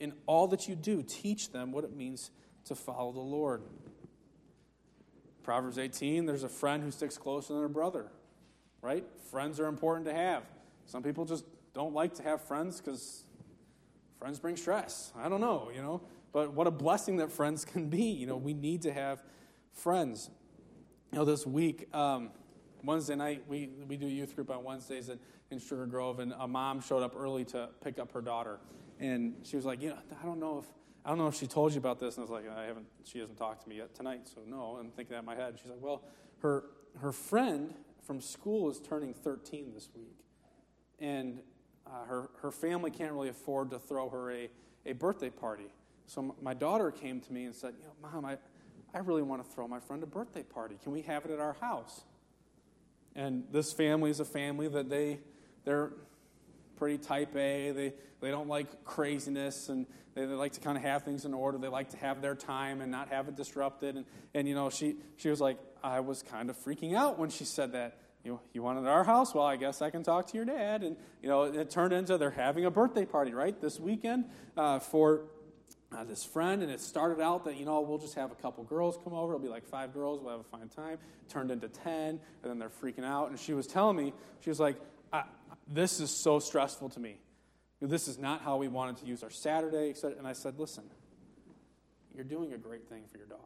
[0.00, 2.30] In all that you do, teach them what it means
[2.66, 3.62] to follow the Lord.
[5.44, 8.06] Proverbs 18, there's a friend who sticks closer than a brother,
[8.82, 9.04] right?
[9.30, 10.42] Friends are important to have.
[10.86, 13.24] Some people just don't like to have friends because
[14.18, 15.12] friends bring stress.
[15.16, 16.00] I don't know, you know.
[16.32, 18.04] But what a blessing that friends can be.
[18.04, 19.22] You know, we need to have
[19.72, 20.30] friends.
[21.12, 22.30] You know, this week, um,
[22.82, 25.18] Wednesday night, we, we do youth group on Wednesdays in,
[25.50, 28.58] in Sugar Grove, and a mom showed up early to pick up her daughter.
[28.98, 30.64] And she was like, you know, I don't know if
[31.04, 32.16] I don't know if she told you about this.
[32.16, 34.78] And I was like, I haven't, she hasn't talked to me yet tonight, so no.
[34.80, 35.58] I'm thinking that in my head.
[35.60, 36.02] She's like, well,
[36.40, 36.64] her,
[37.00, 37.74] her friend
[38.06, 40.18] from school is turning 13 this week.
[40.98, 41.40] And
[41.86, 44.50] uh, her, her family can't really afford to throw her a,
[44.86, 45.66] a birthday party.
[46.06, 48.38] So my daughter came to me and said, you know, Mom, I,
[48.94, 50.76] I really want to throw my friend a birthday party.
[50.82, 52.04] Can we have it at our house?
[53.14, 55.20] And this family is a family that they,
[55.64, 55.92] they're
[56.76, 57.70] pretty type A.
[57.70, 61.34] They, they don't like craziness and they, they like to kind of have things in
[61.34, 61.58] order.
[61.58, 63.96] They like to have their time and not have it disrupted.
[63.96, 67.30] And, and you know, she, she was like, I was kind of freaking out when
[67.30, 67.98] she said that.
[68.24, 69.34] You you want it at our house?
[69.34, 70.82] Well, I guess I can talk to your dad.
[70.82, 74.24] And, you know, it turned into they're having a birthday party, right, this weekend
[74.56, 75.24] uh, for
[75.94, 78.64] uh, this friend, and it started out that, you know, we'll just have a couple
[78.64, 79.34] girls come over.
[79.34, 80.20] It'll be like five girls.
[80.20, 80.98] We'll have a fine time.
[81.28, 83.30] Turned into 10, and then they're freaking out.
[83.30, 84.76] And she was telling me, she was like,
[85.66, 87.18] this is so stressful to me.
[87.80, 89.94] This is not how we wanted to use our Saturday.
[90.16, 90.84] And I said, listen,
[92.14, 93.42] you're doing a great thing for your daughter.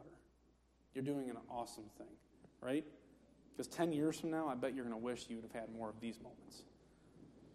[0.95, 2.07] You're doing an awesome thing,
[2.61, 2.85] right?
[3.53, 5.75] Because 10 years from now, I bet you're going to wish you would have had
[5.75, 6.63] more of these moments.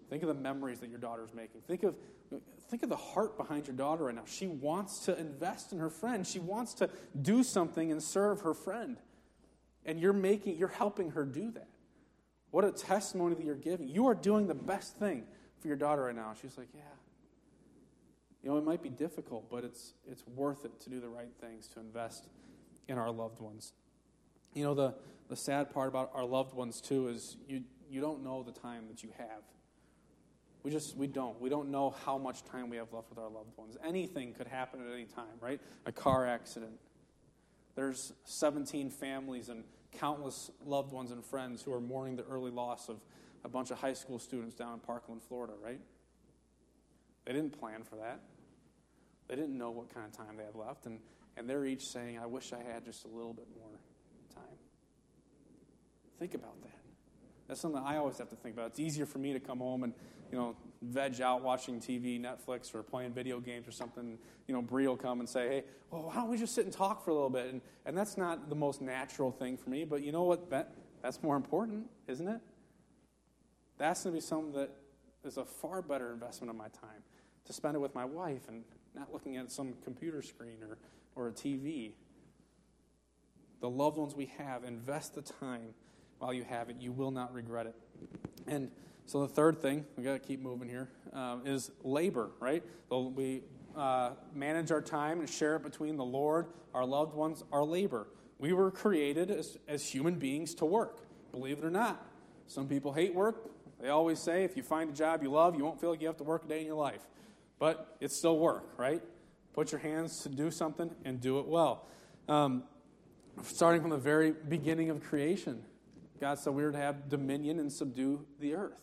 [0.10, 1.62] Think of the memories that your daughter's making.
[1.62, 1.96] Think of,
[2.70, 4.26] think of the heart behind your daughter right now.
[4.26, 6.28] She wants to invest in her friend.
[6.28, 6.90] She wants to
[7.22, 8.98] do something and serve her friend.
[9.86, 11.68] And you're making, you're helping her do that.
[12.54, 13.88] What a testimony that you're giving.
[13.88, 15.24] You are doing the best thing
[15.60, 16.34] for your daughter right now.
[16.40, 16.82] She's like, Yeah.
[18.44, 21.32] You know, it might be difficult, but it's, it's worth it to do the right
[21.42, 22.28] things, to invest
[22.88, 23.74] in our loved ones.
[24.54, 24.94] You know, the,
[25.30, 28.84] the sad part about our loved ones, too, is you, you don't know the time
[28.90, 29.42] that you have.
[30.62, 31.42] We just, we don't.
[31.42, 33.78] We don't know how much time we have left with our loved ones.
[33.84, 35.60] Anything could happen at any time, right?
[35.88, 36.74] A car accident.
[37.76, 39.64] There's 17 families and
[40.00, 43.00] countless loved ones and friends who are mourning the early loss of
[43.44, 45.80] a bunch of high school students down in Parkland, Florida, right?
[47.26, 48.20] They didn't plan for that.
[49.28, 51.00] They didn't know what kind of time they had left, and,
[51.38, 53.80] and they're each saying, I wish I had just a little bit more
[54.34, 54.58] time.
[56.20, 56.80] Think about that.
[57.48, 58.68] That's something I always have to think about.
[58.68, 59.94] It's easier for me to come home and,
[60.32, 64.18] you know, veg out watching TV, Netflix, or playing video games or something.
[64.48, 66.74] You know, Bree will come and say, hey, well, why don't we just sit and
[66.74, 67.48] talk for a little bit?
[67.48, 70.50] And, and that's not the most natural thing for me, but you know what?
[70.50, 72.42] That, that's more important, isn't it?
[73.78, 74.72] That's going to be something that
[75.24, 77.04] is a far better investment of my time
[77.46, 78.64] to spend it with my wife and
[78.96, 80.78] not looking at some computer screen or,
[81.16, 81.94] or a TV.
[83.62, 85.74] The loved ones we have, invest the time
[86.20, 86.78] while you have it.
[86.80, 87.76] You will not regret it.
[88.48, 88.72] And
[89.06, 92.64] so the third thing, we got to keep moving here, um, is labor, right?
[92.90, 93.44] We
[93.76, 98.08] uh, manage our time and share it between the Lord, our loved ones, our labor.
[98.40, 101.00] We were created as, as human beings to work,
[101.32, 102.06] believe it or not.
[102.48, 103.50] Some people hate work.
[103.82, 106.08] They always say if you find a job you love, you won't feel like you
[106.08, 107.02] have to work a day in your life.
[107.60, 109.02] But it's still work, right?
[109.54, 111.88] Put your hands to do something and do it well.
[112.28, 112.64] Um,
[113.44, 115.64] starting from the very beginning of creation,
[116.20, 118.82] God said we were to have dominion and subdue the earth.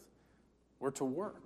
[0.80, 1.42] We're to work,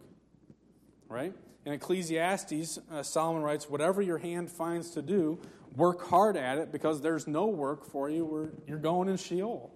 [1.09, 1.35] right?
[1.67, 5.41] In Ecclesiastes, uh, Solomon writes, Whatever your hand finds to do,
[5.77, 9.75] work hard at it because there's no work for you where you're going in Sheol.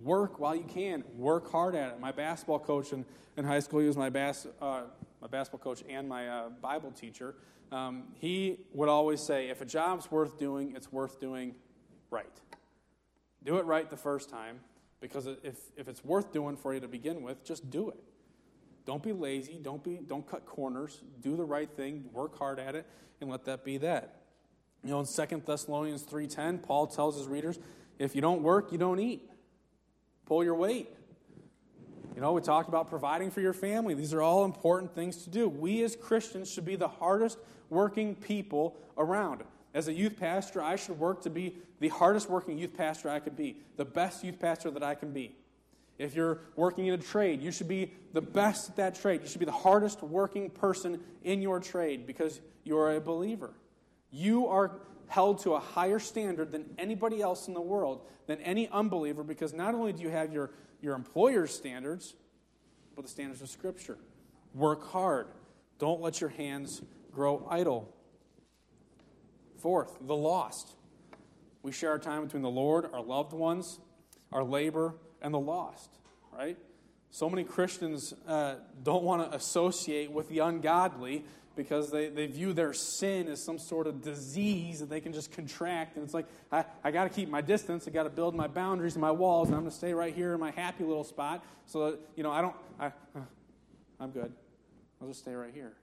[0.00, 1.04] Work while you can.
[1.16, 2.00] Work hard at it.
[2.00, 3.04] My basketball coach in,
[3.36, 4.82] in high school, he was my, bas- uh,
[5.20, 7.36] my basketball coach and my uh, Bible teacher.
[7.70, 11.54] Um, he would always say, if a job's worth doing, it's worth doing
[12.10, 12.40] right.
[13.44, 14.60] Do it right the first time,
[15.00, 17.96] because if, if it's worth doing for you to begin with, just do it.
[18.84, 19.58] Don't be lazy.
[19.62, 21.02] Don't, be, don't cut corners.
[21.20, 22.04] Do the right thing.
[22.12, 22.86] Work hard at it,
[23.20, 24.22] and let that be that.
[24.84, 27.58] You know, in 2 Thessalonians 3.10, Paul tells his readers,
[27.98, 29.30] if you don't work, you don't eat.
[30.26, 30.88] Pull your weight.
[32.14, 33.94] You know, we talked about providing for your family.
[33.94, 35.48] These are all important things to do.
[35.48, 37.38] We as Christians should be the hardest
[37.70, 39.42] working people around.
[39.72, 43.20] As a youth pastor, I should work to be the hardest working youth pastor I
[43.20, 45.34] could be, the best youth pastor that I can be.
[46.02, 49.20] If you're working in a trade, you should be the best at that trade.
[49.22, 53.54] You should be the hardest working person in your trade because you're a believer.
[54.10, 58.68] You are held to a higher standard than anybody else in the world, than any
[58.68, 62.14] unbeliever, because not only do you have your, your employer's standards,
[62.96, 63.98] but the standards of Scripture.
[64.54, 65.28] Work hard.
[65.78, 67.94] Don't let your hands grow idle.
[69.58, 70.72] Fourth, the lost.
[71.62, 73.78] We share our time between the Lord, our loved ones,
[74.32, 75.90] our labor, and the lost,
[76.32, 76.58] right?
[77.10, 82.52] So many Christians uh, don't want to associate with the ungodly because they, they view
[82.52, 85.96] their sin as some sort of disease that they can just contract.
[85.96, 87.86] And it's like, I, I got to keep my distance.
[87.86, 89.48] I got to build my boundaries and my walls.
[89.48, 92.22] And I'm going to stay right here in my happy little spot so that, you
[92.22, 93.20] know, I don't, I, uh,
[94.00, 94.32] I'm good.
[95.00, 95.74] I'll just stay right here.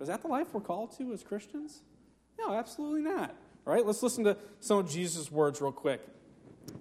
[0.00, 1.82] Is that the life we're called to as Christians?
[2.38, 3.34] No, absolutely not.
[3.64, 6.00] All right, let's listen to some of Jesus' words real quick.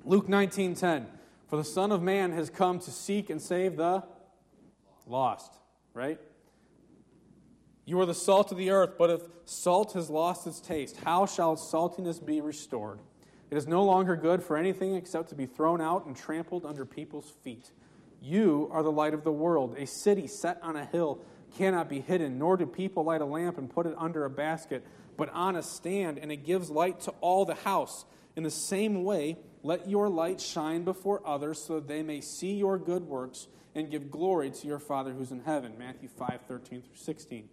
[0.05, 1.05] Luke 19 10.
[1.51, 4.05] For the Son of Man has come to seek and save the
[5.05, 5.51] lost,
[5.93, 6.17] right?
[7.83, 11.25] You are the salt of the earth, but if salt has lost its taste, how
[11.25, 13.01] shall its saltiness be restored?
[13.49, 16.85] It is no longer good for anything except to be thrown out and trampled under
[16.85, 17.71] people's feet.
[18.21, 19.75] You are the light of the world.
[19.77, 21.19] A city set on a hill
[21.57, 24.87] cannot be hidden, nor do people light a lamp and put it under a basket,
[25.17, 28.05] but on a stand, and it gives light to all the house.
[28.37, 32.53] In the same way, let your light shine before others so that they may see
[32.53, 35.73] your good works and give glory to your Father who's in heaven.
[35.77, 37.49] Matthew 5 13 through 16.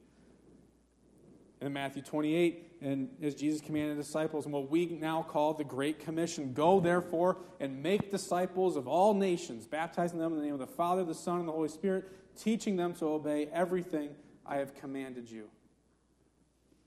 [1.61, 5.55] And in Matthew 28, and as Jesus commanded the disciples, and what we now call
[5.55, 10.45] the Great Commission Go therefore and make disciples of all nations, baptizing them in the
[10.45, 12.05] name of the Father, the Son, and the Holy Spirit,
[12.37, 14.11] teaching them to obey everything
[14.47, 15.49] I have commanded you.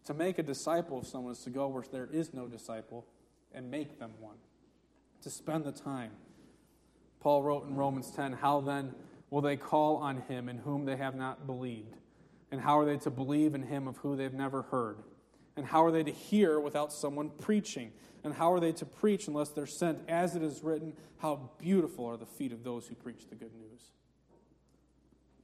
[0.06, 3.06] To make a disciple of someone is to go where there is no disciple
[3.54, 4.38] and make them one
[5.22, 6.12] to spend the time.
[7.20, 8.94] Paul wrote in Romans 10 How then
[9.30, 11.96] will they call on him in whom they have not believed?
[12.52, 14.98] And how are they to believe in him of who they've never heard?
[15.56, 17.92] And how are they to hear without someone preaching?
[18.24, 20.00] And how are they to preach unless they're sent?
[20.08, 23.54] As it is written, How beautiful are the feet of those who preach the good
[23.54, 23.92] news.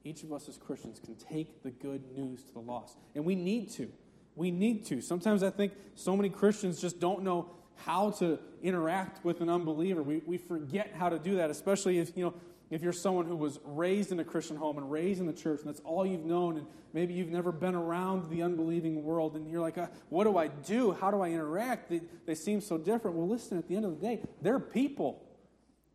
[0.04, 2.96] Each of us as Christians can take the good news to the lost.
[3.14, 3.90] And we need to.
[4.36, 5.00] We need to.
[5.00, 7.50] Sometimes I think so many Christians just don't know
[7.84, 10.02] how to interact with an unbeliever.
[10.02, 12.34] We, we forget how to do that, especially if, you know,
[12.70, 15.60] if you're someone who was raised in a Christian home and raised in the church,
[15.60, 19.50] and that's all you've known, and maybe you've never been around the unbelieving world, and
[19.50, 20.92] you're like, uh, what do I do?
[20.92, 21.88] How do I interact?
[21.88, 23.16] They, they seem so different.
[23.16, 25.24] Well, listen, at the end of the day, they're people.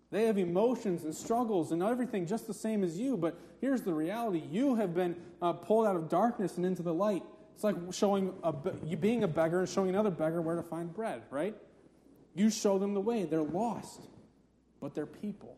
[0.10, 3.18] They have emotions and struggles and everything just the same as you.
[3.18, 6.94] But here's the reality you have been uh, pulled out of darkness and into the
[6.94, 7.24] light.
[7.56, 11.24] It's like showing a, being a beggar and showing another beggar where to find bread,
[11.30, 11.56] right?
[12.34, 13.26] You show them the way.
[13.26, 14.02] They're lost,
[14.82, 15.58] but they're people.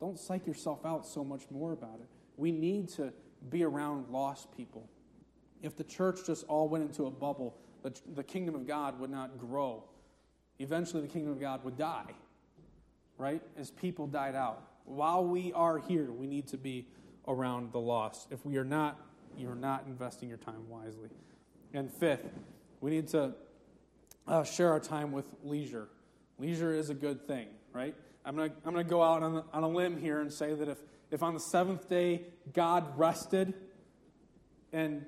[0.00, 2.08] Don't psych yourself out so much more about it.
[2.36, 3.12] We need to
[3.48, 4.88] be around lost people.
[5.62, 9.10] If the church just all went into a bubble, the, the kingdom of God would
[9.10, 9.84] not grow.
[10.58, 12.14] Eventually, the kingdom of God would die
[13.18, 13.42] right?
[13.56, 14.62] As people died out.
[14.84, 16.86] While we are here, we need to be
[17.26, 18.28] around the lost.
[18.30, 19.00] If we are not,
[19.36, 21.08] you're not investing your time wisely.
[21.74, 22.24] And fifth,
[22.80, 23.34] we need to
[24.28, 25.88] uh, share our time with leisure.
[26.38, 27.94] Leisure is a good thing, right?
[28.24, 30.68] I'm going to I'm gonna go out on, on a limb here and say that
[30.68, 30.78] if,
[31.10, 32.22] if on the seventh day
[32.52, 33.54] God rested,
[34.72, 35.06] and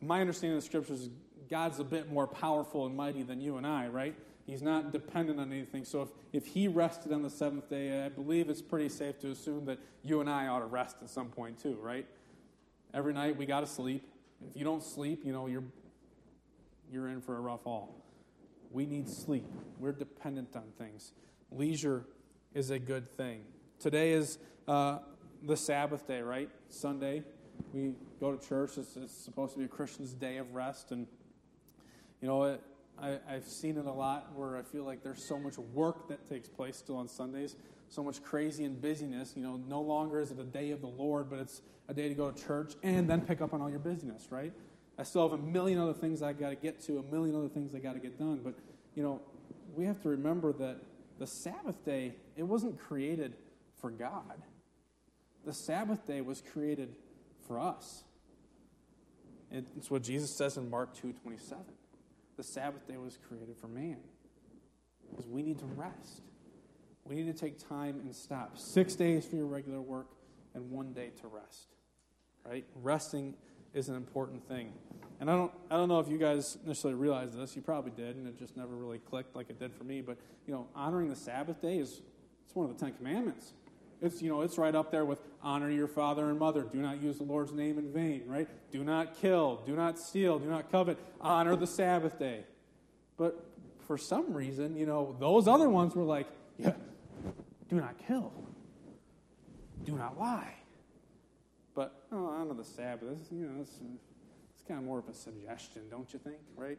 [0.00, 1.10] my understanding of the scriptures is
[1.50, 4.14] God's a bit more powerful and mighty than you and I, right?
[4.46, 5.84] He's not dependent on anything.
[5.84, 9.30] So if, if he rested on the seventh day, I believe it's pretty safe to
[9.30, 12.06] assume that you and I ought to rest at some point too, right?
[12.92, 14.08] Every night we got to sleep.
[14.48, 15.62] If you don't sleep, you know, you're,
[16.90, 18.01] you're in for a rough haul.
[18.72, 19.46] We need sleep.
[19.78, 21.12] We're dependent on things.
[21.50, 22.06] Leisure
[22.54, 23.42] is a good thing.
[23.78, 24.98] Today is uh,
[25.42, 26.48] the Sabbath day, right?
[26.68, 27.22] Sunday.
[27.74, 28.78] We go to church.
[28.78, 30.90] It's, it's supposed to be a Christian's day of rest.
[30.90, 31.06] And,
[32.20, 32.62] you know, it,
[32.98, 36.28] I, have seen it a lot where I feel like there's so much work that
[36.28, 37.56] takes place still on Sundays,
[37.88, 39.34] so much crazy and busyness.
[39.36, 42.08] You know, no longer is it a day of the Lord, but it's a day
[42.08, 44.52] to go to church and then pick up on all your busyness, right?
[44.98, 47.48] I still have a million other things I got to get to, a million other
[47.48, 48.40] things I got to get done.
[48.44, 48.54] But,
[48.94, 49.20] you know,
[49.74, 50.78] we have to remember that
[51.18, 53.34] the Sabbath day, it wasn't created
[53.80, 54.42] for God.
[55.44, 56.94] The Sabbath day was created
[57.46, 58.04] for us.
[59.50, 61.64] It's what Jesus says in Mark 2:27.
[62.36, 63.98] the Sabbath day was created for man.
[65.10, 66.22] Because we need to rest.
[67.04, 68.56] We need to take time and stop.
[68.56, 70.08] Six days for your regular work
[70.54, 71.74] and one day to rest.
[72.46, 72.64] Right?
[72.74, 73.34] Resting
[73.74, 74.72] is an important thing.
[75.20, 77.54] And I don't, I don't know if you guys necessarily realize this.
[77.54, 80.00] You probably did, and it just never really clicked like it did for me.
[80.00, 82.00] But, you know, honoring the Sabbath day is
[82.44, 83.52] it's one of the Ten Commandments.
[84.00, 86.62] It's, you know, it's right up there with honor your father and mother.
[86.62, 88.48] Do not use the Lord's name in vain, right?
[88.72, 89.62] Do not kill.
[89.64, 90.40] Do not steal.
[90.40, 90.98] Do not covet.
[91.20, 92.44] Honor the Sabbath day.
[93.16, 93.46] But
[93.86, 96.26] for some reason, you know, those other ones were like,
[96.58, 96.72] yeah,
[97.68, 98.32] do not kill.
[99.84, 100.54] Do not lie.
[102.12, 103.28] Oh, honor the Sabbath.
[103.30, 103.78] You know, it's,
[104.54, 106.78] it's kind of more of a suggestion, don't you think, right?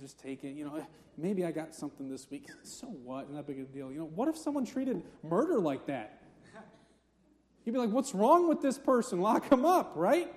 [0.00, 0.50] Just take it.
[0.50, 0.86] You know,
[1.16, 2.46] maybe I got something this week.
[2.62, 3.30] So what?
[3.30, 3.90] Not big a deal.
[3.90, 6.22] You know, what if someone treated murder like that?
[7.64, 9.20] You'd be like, what's wrong with this person?
[9.20, 10.32] Lock him up, right?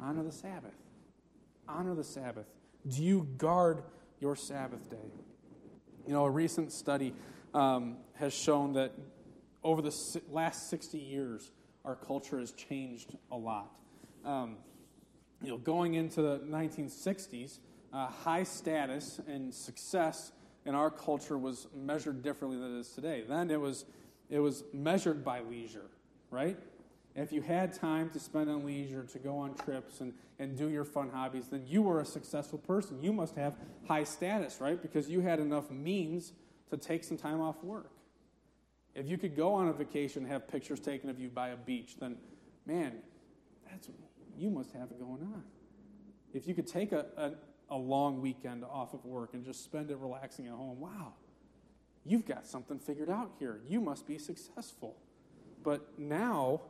[0.00, 0.74] Honor the Sabbath.
[1.68, 2.46] Honor the Sabbath.
[2.86, 3.82] Do you guard
[4.20, 5.12] your Sabbath day?
[6.06, 7.12] You know, a recent study
[7.54, 8.92] um, has shown that
[9.62, 9.94] over the
[10.30, 11.52] last 60 years,
[11.88, 13.72] our culture has changed a lot.
[14.24, 14.56] Um,
[15.42, 17.58] you know, going into the 1960s,
[17.92, 20.32] uh, high status and success
[20.66, 23.24] in our culture was measured differently than it is today.
[23.26, 23.86] Then it was
[24.28, 25.86] it was measured by leisure,
[26.30, 26.58] right?
[27.14, 30.68] If you had time to spend on leisure, to go on trips and, and do
[30.68, 33.02] your fun hobbies, then you were a successful person.
[33.02, 33.54] You must have
[33.86, 34.80] high status, right?
[34.80, 36.32] Because you had enough means
[36.68, 37.90] to take some time off work.
[38.98, 41.56] If you could go on a vacation and have pictures taken of you by a
[41.56, 42.16] beach, then
[42.66, 42.94] man,
[43.70, 43.88] that's
[44.36, 45.42] you must have it going on.
[46.32, 47.32] If you could take a, a,
[47.74, 51.14] a long weekend off of work and just spend it relaxing at home, wow,
[52.08, 53.60] You've got something figured out here.
[53.68, 54.96] You must be successful.
[55.62, 56.62] But now,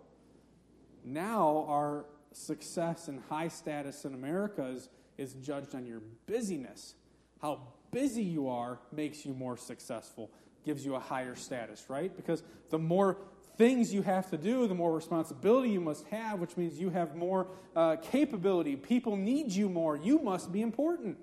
[1.04, 6.94] now our success and high status in America is, is judged on your busyness.
[7.40, 7.60] How
[7.92, 10.32] busy you are makes you more successful,
[10.68, 12.14] gives you a higher status, right?
[12.14, 13.16] Because the more
[13.56, 17.16] things you have to do, the more responsibility you must have, which means you have
[17.16, 18.76] more uh, capability.
[18.76, 19.96] People need you more.
[19.96, 21.16] You must be important.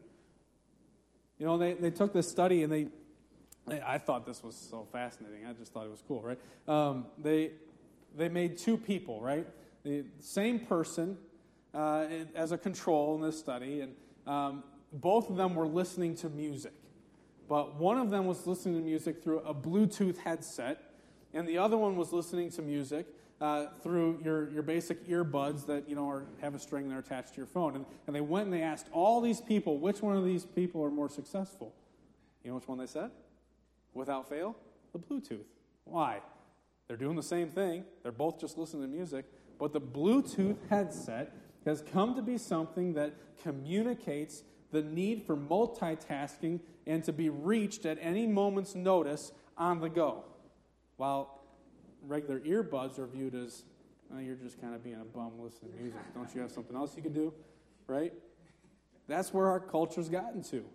[1.38, 2.88] You know, they, they took this study and they
[3.68, 5.46] I thought this was so fascinating.
[5.46, 6.40] I just thought it was cool, right?
[6.68, 7.52] Um, they,
[8.16, 9.46] they made two people, right?
[9.84, 11.18] The same person
[11.74, 13.96] uh, as a control in this study, and
[14.28, 16.74] um, both of them were listening to music.
[17.48, 20.92] But one of them was listening to music through a Bluetooth headset,
[21.34, 23.06] and the other one was listening to music
[23.42, 27.00] uh, through your, your basic earbuds that you know are, have a string that are
[27.00, 27.76] attached to your phone.
[27.76, 30.84] And, and they went and they asked all these people which one of these people
[30.84, 31.74] are more successful.
[32.44, 33.12] You know which one they said?
[33.94, 34.56] Without fail,
[34.94, 35.46] the Bluetooth.
[35.84, 36.20] Why?
[36.88, 37.84] They're doing the same thing.
[38.04, 39.26] They're both just listening to music.
[39.60, 41.34] But the Bluetooth headset
[41.66, 44.44] has come to be something that communicates
[44.76, 50.26] the need for multitasking and to be reached at any moment's notice on the go.
[50.98, 51.40] While
[52.06, 53.64] regular earbuds are viewed as,
[54.14, 56.00] oh, you're just kind of being a bum listening to music.
[56.14, 57.34] Don't you have something else you can do?
[57.88, 58.14] Right?
[59.08, 60.66] That's where our culture's gotten to.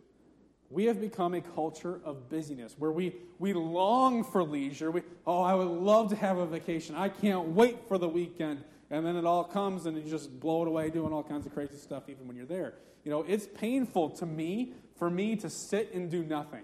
[0.71, 4.91] We have become a culture of busyness where we, we long for leisure.
[4.91, 6.95] We, oh, I would love to have a vacation.
[6.95, 8.65] I can't wait for the weekend.
[8.91, 11.53] And then it all comes and you just blow it away doing all kinds of
[11.53, 12.75] crazy stuff even when you're there.
[13.05, 16.63] You know, it's painful to me for me to sit and do nothing.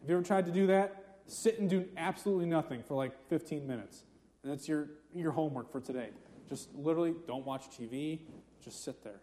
[0.00, 1.06] Have you ever tried to do that?
[1.26, 4.04] sit and do absolutely nothing for like 15 minutes.
[4.42, 6.10] And that's your, your homework for today.
[6.48, 8.20] Just literally don't watch TV,
[8.62, 9.20] just sit there.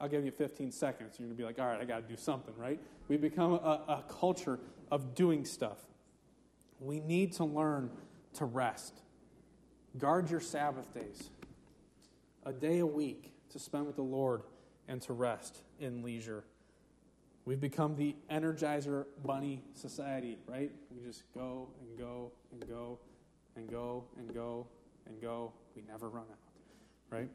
[0.00, 1.14] I'll give you 15 seconds.
[1.18, 2.80] You're going to be like, all right, I got to do something, right?
[3.08, 3.56] We've become a,
[3.88, 4.58] a culture
[4.90, 5.78] of doing stuff.
[6.80, 7.90] We need to learn
[8.34, 8.94] to rest.
[9.96, 11.30] Guard your Sabbath days.
[12.44, 14.42] A day a week to spend with the Lord
[14.88, 16.44] and to rest in leisure.
[17.44, 20.70] We've become the Energizer Bunny society, right?
[20.90, 22.98] We just go and go and go
[23.56, 24.66] and go and go
[25.06, 25.52] and go.
[25.74, 26.38] We never run out,
[27.10, 27.28] right?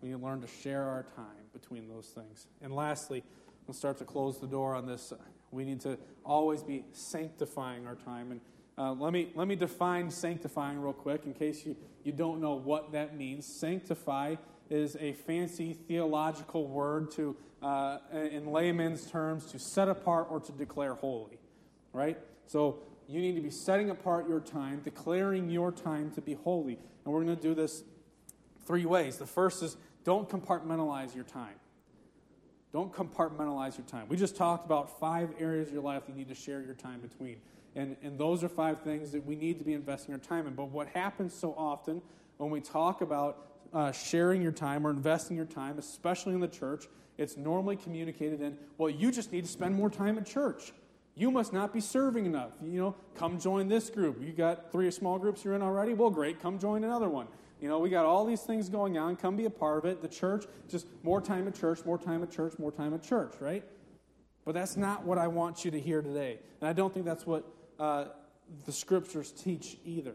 [0.00, 2.46] We need to learn to share our time between those things.
[2.62, 3.22] And lastly,
[3.66, 5.12] we'll start to close the door on this.
[5.50, 8.30] We need to always be sanctifying our time.
[8.32, 8.40] And
[8.78, 12.54] uh, let, me, let me define sanctifying real quick in case you, you don't know
[12.54, 13.46] what that means.
[13.46, 14.36] Sanctify
[14.70, 20.52] is a fancy theological word to, uh, in layman's terms, to set apart or to
[20.52, 21.38] declare holy,
[21.92, 22.18] right?
[22.46, 26.78] So you need to be setting apart your time, declaring your time to be holy.
[27.04, 27.84] And we're going to do this
[28.66, 29.16] three ways.
[29.16, 31.54] The first is don't compartmentalize your time.
[32.72, 34.06] Don't compartmentalize your time.
[34.08, 37.00] We just talked about five areas of your life you need to share your time
[37.00, 37.36] between.
[37.74, 40.54] And, and those are five things that we need to be investing our time in.
[40.54, 42.02] But what happens so often
[42.38, 46.48] when we talk about uh, sharing your time or investing your time, especially in the
[46.48, 46.86] church,
[47.18, 50.72] it's normally communicated in, well, you just need to spend more time at church.
[51.14, 52.52] You must not be serving enough.
[52.62, 54.20] You know, come join this group.
[54.20, 55.94] You got three small groups you're in already?
[55.94, 57.26] Well, great, come join another one.
[57.60, 59.16] You know, we got all these things going on.
[59.16, 60.02] Come be a part of it.
[60.02, 63.32] The church, just more time at church, more time at church, more time at church,
[63.40, 63.64] right?
[64.44, 66.38] But that's not what I want you to hear today.
[66.60, 67.44] And I don't think that's what
[67.80, 68.06] uh,
[68.66, 70.14] the scriptures teach either.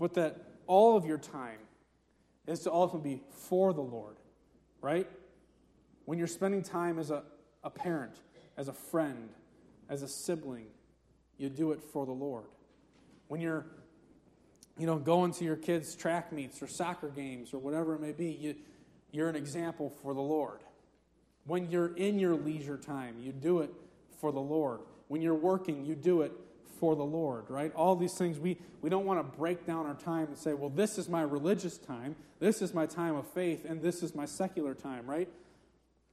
[0.00, 0.36] But that
[0.66, 1.58] all of your time
[2.46, 4.16] is to ultimately be for the Lord,
[4.80, 5.08] right?
[6.04, 7.22] When you're spending time as a,
[7.62, 8.16] a parent,
[8.56, 9.30] as a friend,
[9.88, 10.66] as a sibling,
[11.38, 12.44] you do it for the Lord.
[13.28, 13.66] When you're
[14.78, 18.12] you know, going to your kids' track meets or soccer games or whatever it may
[18.12, 18.54] be, you,
[19.10, 20.60] you're an example for the Lord.
[21.46, 23.70] When you're in your leisure time, you do it
[24.20, 24.80] for the Lord.
[25.08, 26.32] When you're working, you do it
[26.82, 27.72] for the Lord, right?
[27.76, 30.68] All these things, we, we don't want to break down our time and say, well,
[30.68, 34.24] this is my religious time, this is my time of faith, and this is my
[34.24, 35.28] secular time, right?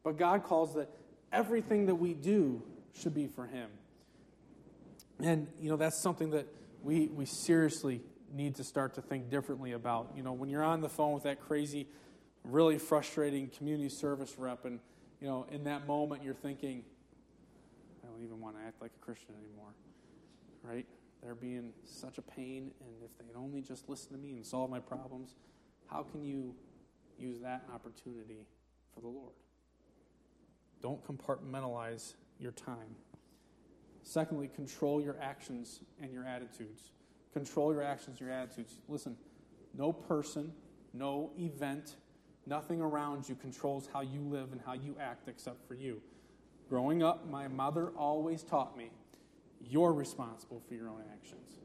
[0.04, 0.88] But God calls that
[1.32, 2.62] everything that we do
[2.94, 3.68] should be for Him.
[5.20, 6.46] And, you know, that's something that
[6.84, 8.02] we, we seriously
[8.32, 10.12] need to start to think differently about.
[10.16, 11.88] You know, when you're on the phone with that crazy,
[12.44, 14.80] really frustrating community service rep, and,
[15.20, 16.84] you know, in that moment you're thinking,
[18.04, 19.74] I don't even want to act like a Christian anymore
[20.64, 20.86] right?
[21.22, 24.70] They're being such a pain, and if they'd only just listen to me and solve
[24.70, 25.36] my problems,
[25.88, 26.56] how can you
[27.18, 28.46] use that opportunity
[28.94, 29.34] for the Lord?
[30.82, 32.96] Don't compartmentalize your time.
[34.04, 36.92] Secondly, control your actions and your attitudes.
[37.34, 38.80] Control your actions your attitudes.
[38.88, 39.18] Listen,
[39.78, 40.54] no person,
[40.94, 41.96] no event,
[42.46, 46.02] nothing around you controls how you live and how you act except for you.
[46.70, 48.90] Growing up, my mother always taught me
[49.62, 51.60] you're responsible for your own actions.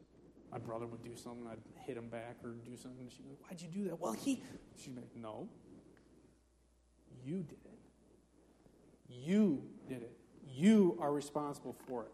[0.50, 3.08] My brother would do something, I'd hit him back or do something.
[3.08, 4.00] She'd be like, Why'd you do that?
[4.00, 4.42] Well, he.
[4.76, 5.48] She'd be like, No.
[7.24, 7.78] You did it.
[9.08, 10.12] You did it.
[10.46, 12.12] You are responsible for it.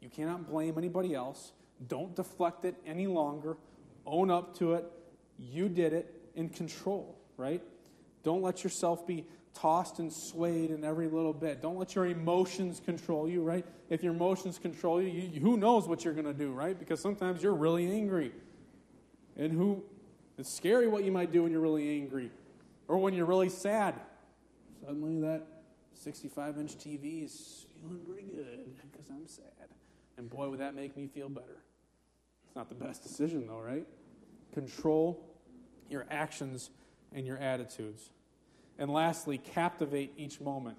[0.00, 1.52] You cannot blame anybody else.
[1.88, 3.56] Don't deflect it any longer.
[4.06, 4.84] Own up to it.
[5.38, 7.62] You did it in control, right?
[8.22, 11.62] Don't let yourself be tossed and swayed in every little bit.
[11.62, 13.64] Don't let your emotions control you, right?
[13.88, 16.78] If your emotions control you, you who knows what you're going to do, right?
[16.78, 18.32] Because sometimes you're really angry.
[19.36, 19.82] And who
[20.38, 22.30] it's scary what you might do when you're really angry
[22.88, 23.94] or when you're really sad.
[24.84, 25.46] Suddenly that
[25.94, 29.68] 65 inch TV is feeling pretty good because I'm sad.
[30.16, 31.62] And boy, would that make me feel better.
[32.46, 33.86] It's not the best decision, though, right?
[34.52, 35.24] Control
[35.88, 36.70] your actions
[37.12, 38.10] and your attitudes.
[38.78, 40.76] And lastly, captivate each moment.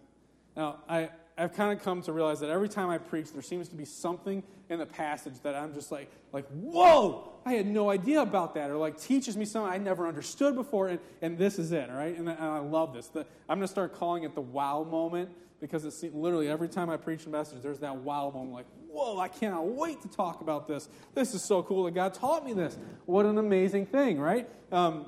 [0.55, 3.67] Now, I, I've kind of come to realize that every time I preach, there seems
[3.69, 7.89] to be something in the passage that I'm just like, like, whoa, I had no
[7.89, 11.59] idea about that, or like teaches me something I never understood before, and, and this
[11.59, 12.17] is it, all right?
[12.17, 13.07] And, and I love this.
[13.07, 15.29] The, I'm going to start calling it the wow moment
[15.59, 19.19] because it's literally every time I preach a message, there's that wow moment, like, whoa,
[19.19, 20.87] I cannot wait to talk about this.
[21.13, 22.77] This is so cool that God taught me this.
[23.05, 24.49] What an amazing thing, right?
[24.71, 25.07] Um,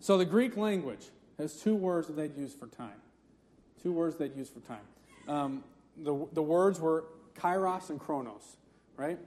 [0.00, 1.06] so the Greek language
[1.40, 3.00] has two words that they'd use for time.
[3.82, 4.86] Two words they'd use for time
[5.30, 5.64] um,
[5.96, 8.56] the, the words were kairos and chronos,
[8.96, 9.18] right?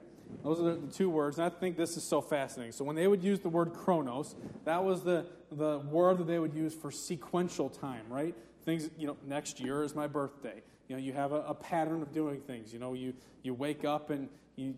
[0.42, 2.72] Those are the, the, two words, and I think this is so fascinating.
[2.72, 4.34] So when they would use the word chronos,
[4.64, 8.34] that was the, the word that they would use for sequential time, right?
[8.64, 10.62] Things, you know, next year is my birthday.
[10.88, 12.72] You know, you have a, a pattern of doing things.
[12.72, 14.74] You know, you, you wake up and you,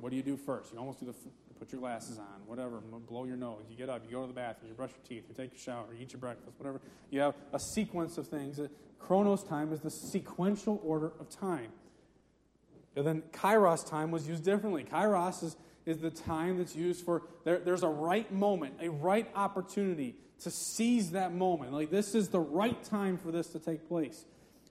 [0.00, 0.72] what do you do first?
[0.72, 1.14] You almost do the,
[1.60, 3.64] put your glasses on, whatever, blow your nose.
[3.70, 5.58] You get up, you go to the bathroom, you brush your teeth, you take a
[5.58, 6.80] shower, you eat your breakfast, whatever.
[7.10, 11.72] You have a sequence of things uh, Chronos time is the sequential order of time.
[12.96, 14.84] And then kairos time was used differently.
[14.84, 15.56] Kairos is,
[15.86, 20.50] is the time that's used for, there, there's a right moment, a right opportunity to
[20.50, 21.72] seize that moment.
[21.72, 24.24] Like, this is the right time for this to take place.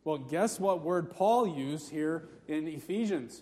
[0.04, 3.42] Well, guess what word Paul used here in Ephesians?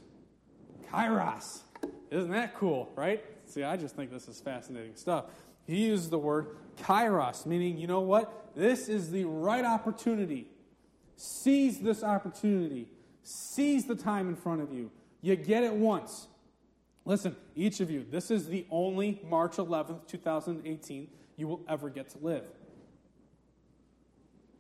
[0.92, 1.62] Kairos.
[2.10, 3.24] Isn't that cool, right?
[3.48, 5.26] See, I just think this is fascinating stuff.
[5.66, 8.52] He uses the word kairos, meaning, you know what?
[8.56, 10.48] This is the right opportunity
[11.18, 12.88] Seize this opportunity.
[13.24, 14.92] Seize the time in front of you.
[15.22, 16.28] You get it once.
[17.06, 22.10] Listen, each of you, this is the only March 11th, 2018 you will ever get
[22.10, 22.44] to live.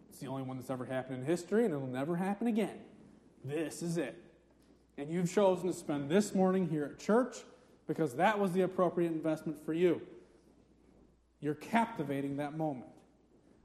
[0.09, 2.79] It's the only one that's ever happened in history, and it'll never happen again.
[3.43, 4.15] This is it.
[4.97, 7.37] And you've chosen to spend this morning here at church
[7.87, 10.01] because that was the appropriate investment for you.
[11.39, 12.91] You're captivating that moment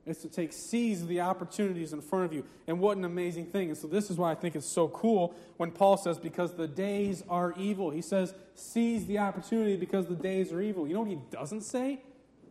[0.04, 2.44] It's to take seize the opportunities in front of you.
[2.66, 3.68] And what an amazing thing.
[3.68, 6.66] And so this is why I think it's so cool when Paul says, because the
[6.66, 7.90] days are evil.
[7.90, 10.88] He says, seize the opportunity because the days are evil.
[10.88, 12.00] You know what he doesn't say?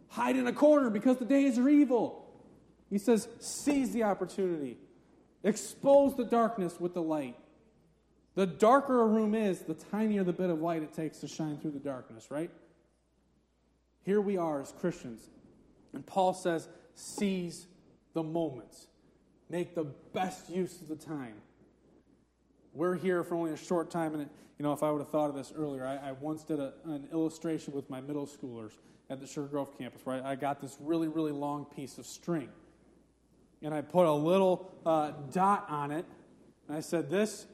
[0.09, 2.25] Hide in a corner because the days are evil.
[2.89, 4.77] He says, seize the opportunity.
[5.43, 7.35] Expose the darkness with the light.
[8.35, 11.57] The darker a room is, the tinier the bit of light it takes to shine
[11.57, 12.49] through the darkness, right?
[14.03, 15.29] Here we are as Christians.
[15.93, 17.67] And Paul says, seize
[18.13, 18.87] the moments.
[19.49, 21.35] Make the best use of the time.
[22.73, 25.29] We're here for only a short time, and you know, if I would have thought
[25.29, 28.71] of this earlier, I, I once did a, an illustration with my middle schoolers
[29.09, 32.05] at the Sugar Grove campus, where I, I got this really, really long piece of
[32.05, 32.47] string,
[33.61, 36.05] and I put a little uh, dot on it,
[36.67, 37.45] and I said, "This,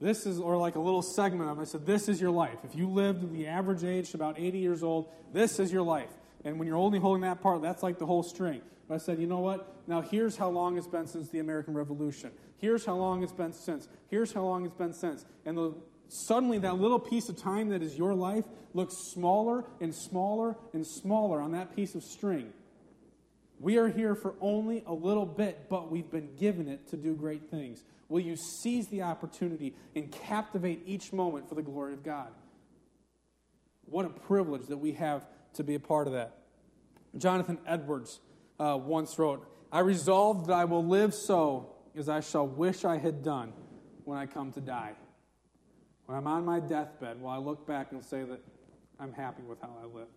[0.00, 1.62] this is," or like a little segment of it.
[1.62, 2.58] I said, "This is your life.
[2.64, 6.10] If you lived the average age, about 80 years old, this is your life."
[6.44, 8.62] And when you're only holding that part, that's like the whole string.
[8.88, 9.74] But I said, you know what?
[9.88, 12.30] Now here's how long it's been since the American Revolution.
[12.58, 13.88] Here's how long it's been since.
[14.08, 15.24] Here's how long it's been since.
[15.44, 15.74] And the,
[16.08, 18.44] suddenly that little piece of time that is your life
[18.74, 22.52] looks smaller and smaller and smaller on that piece of string.
[23.58, 27.14] We are here for only a little bit, but we've been given it to do
[27.14, 27.82] great things.
[28.08, 32.28] Will you seize the opportunity and captivate each moment for the glory of God?
[33.86, 36.36] What a privilege that we have to be a part of that.
[37.16, 38.20] Jonathan Edwards
[38.60, 42.98] uh, once wrote, I resolve that I will live so as I shall wish I
[42.98, 43.52] had done
[44.04, 44.92] when I come to die.
[46.06, 48.40] When I'm on my deathbed, will I look back and say that
[49.00, 50.10] I'm happy with how I lived?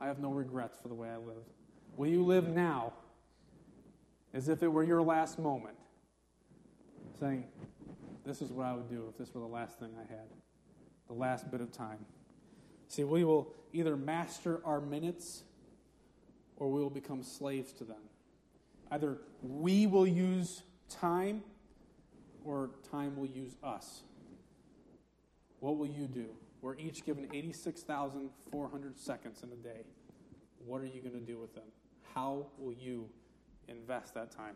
[0.00, 1.48] I have no regrets for the way I lived.
[1.96, 2.92] Will you live now
[4.34, 5.76] as if it were your last moment?
[7.18, 7.44] Saying,
[8.24, 10.28] This is what I would do if this were the last thing I had,
[11.08, 11.98] the last bit of time.
[12.88, 15.42] See, we will either master our minutes
[16.56, 18.00] or we will become slaves to them.
[18.90, 21.42] Either we will use time
[22.44, 24.02] or time will use us.
[25.60, 26.26] What will you do?
[26.62, 29.84] We're each given 86,400 seconds in a day.
[30.64, 31.64] What are you going to do with them?
[32.14, 33.08] How will you
[33.68, 34.54] invest that time?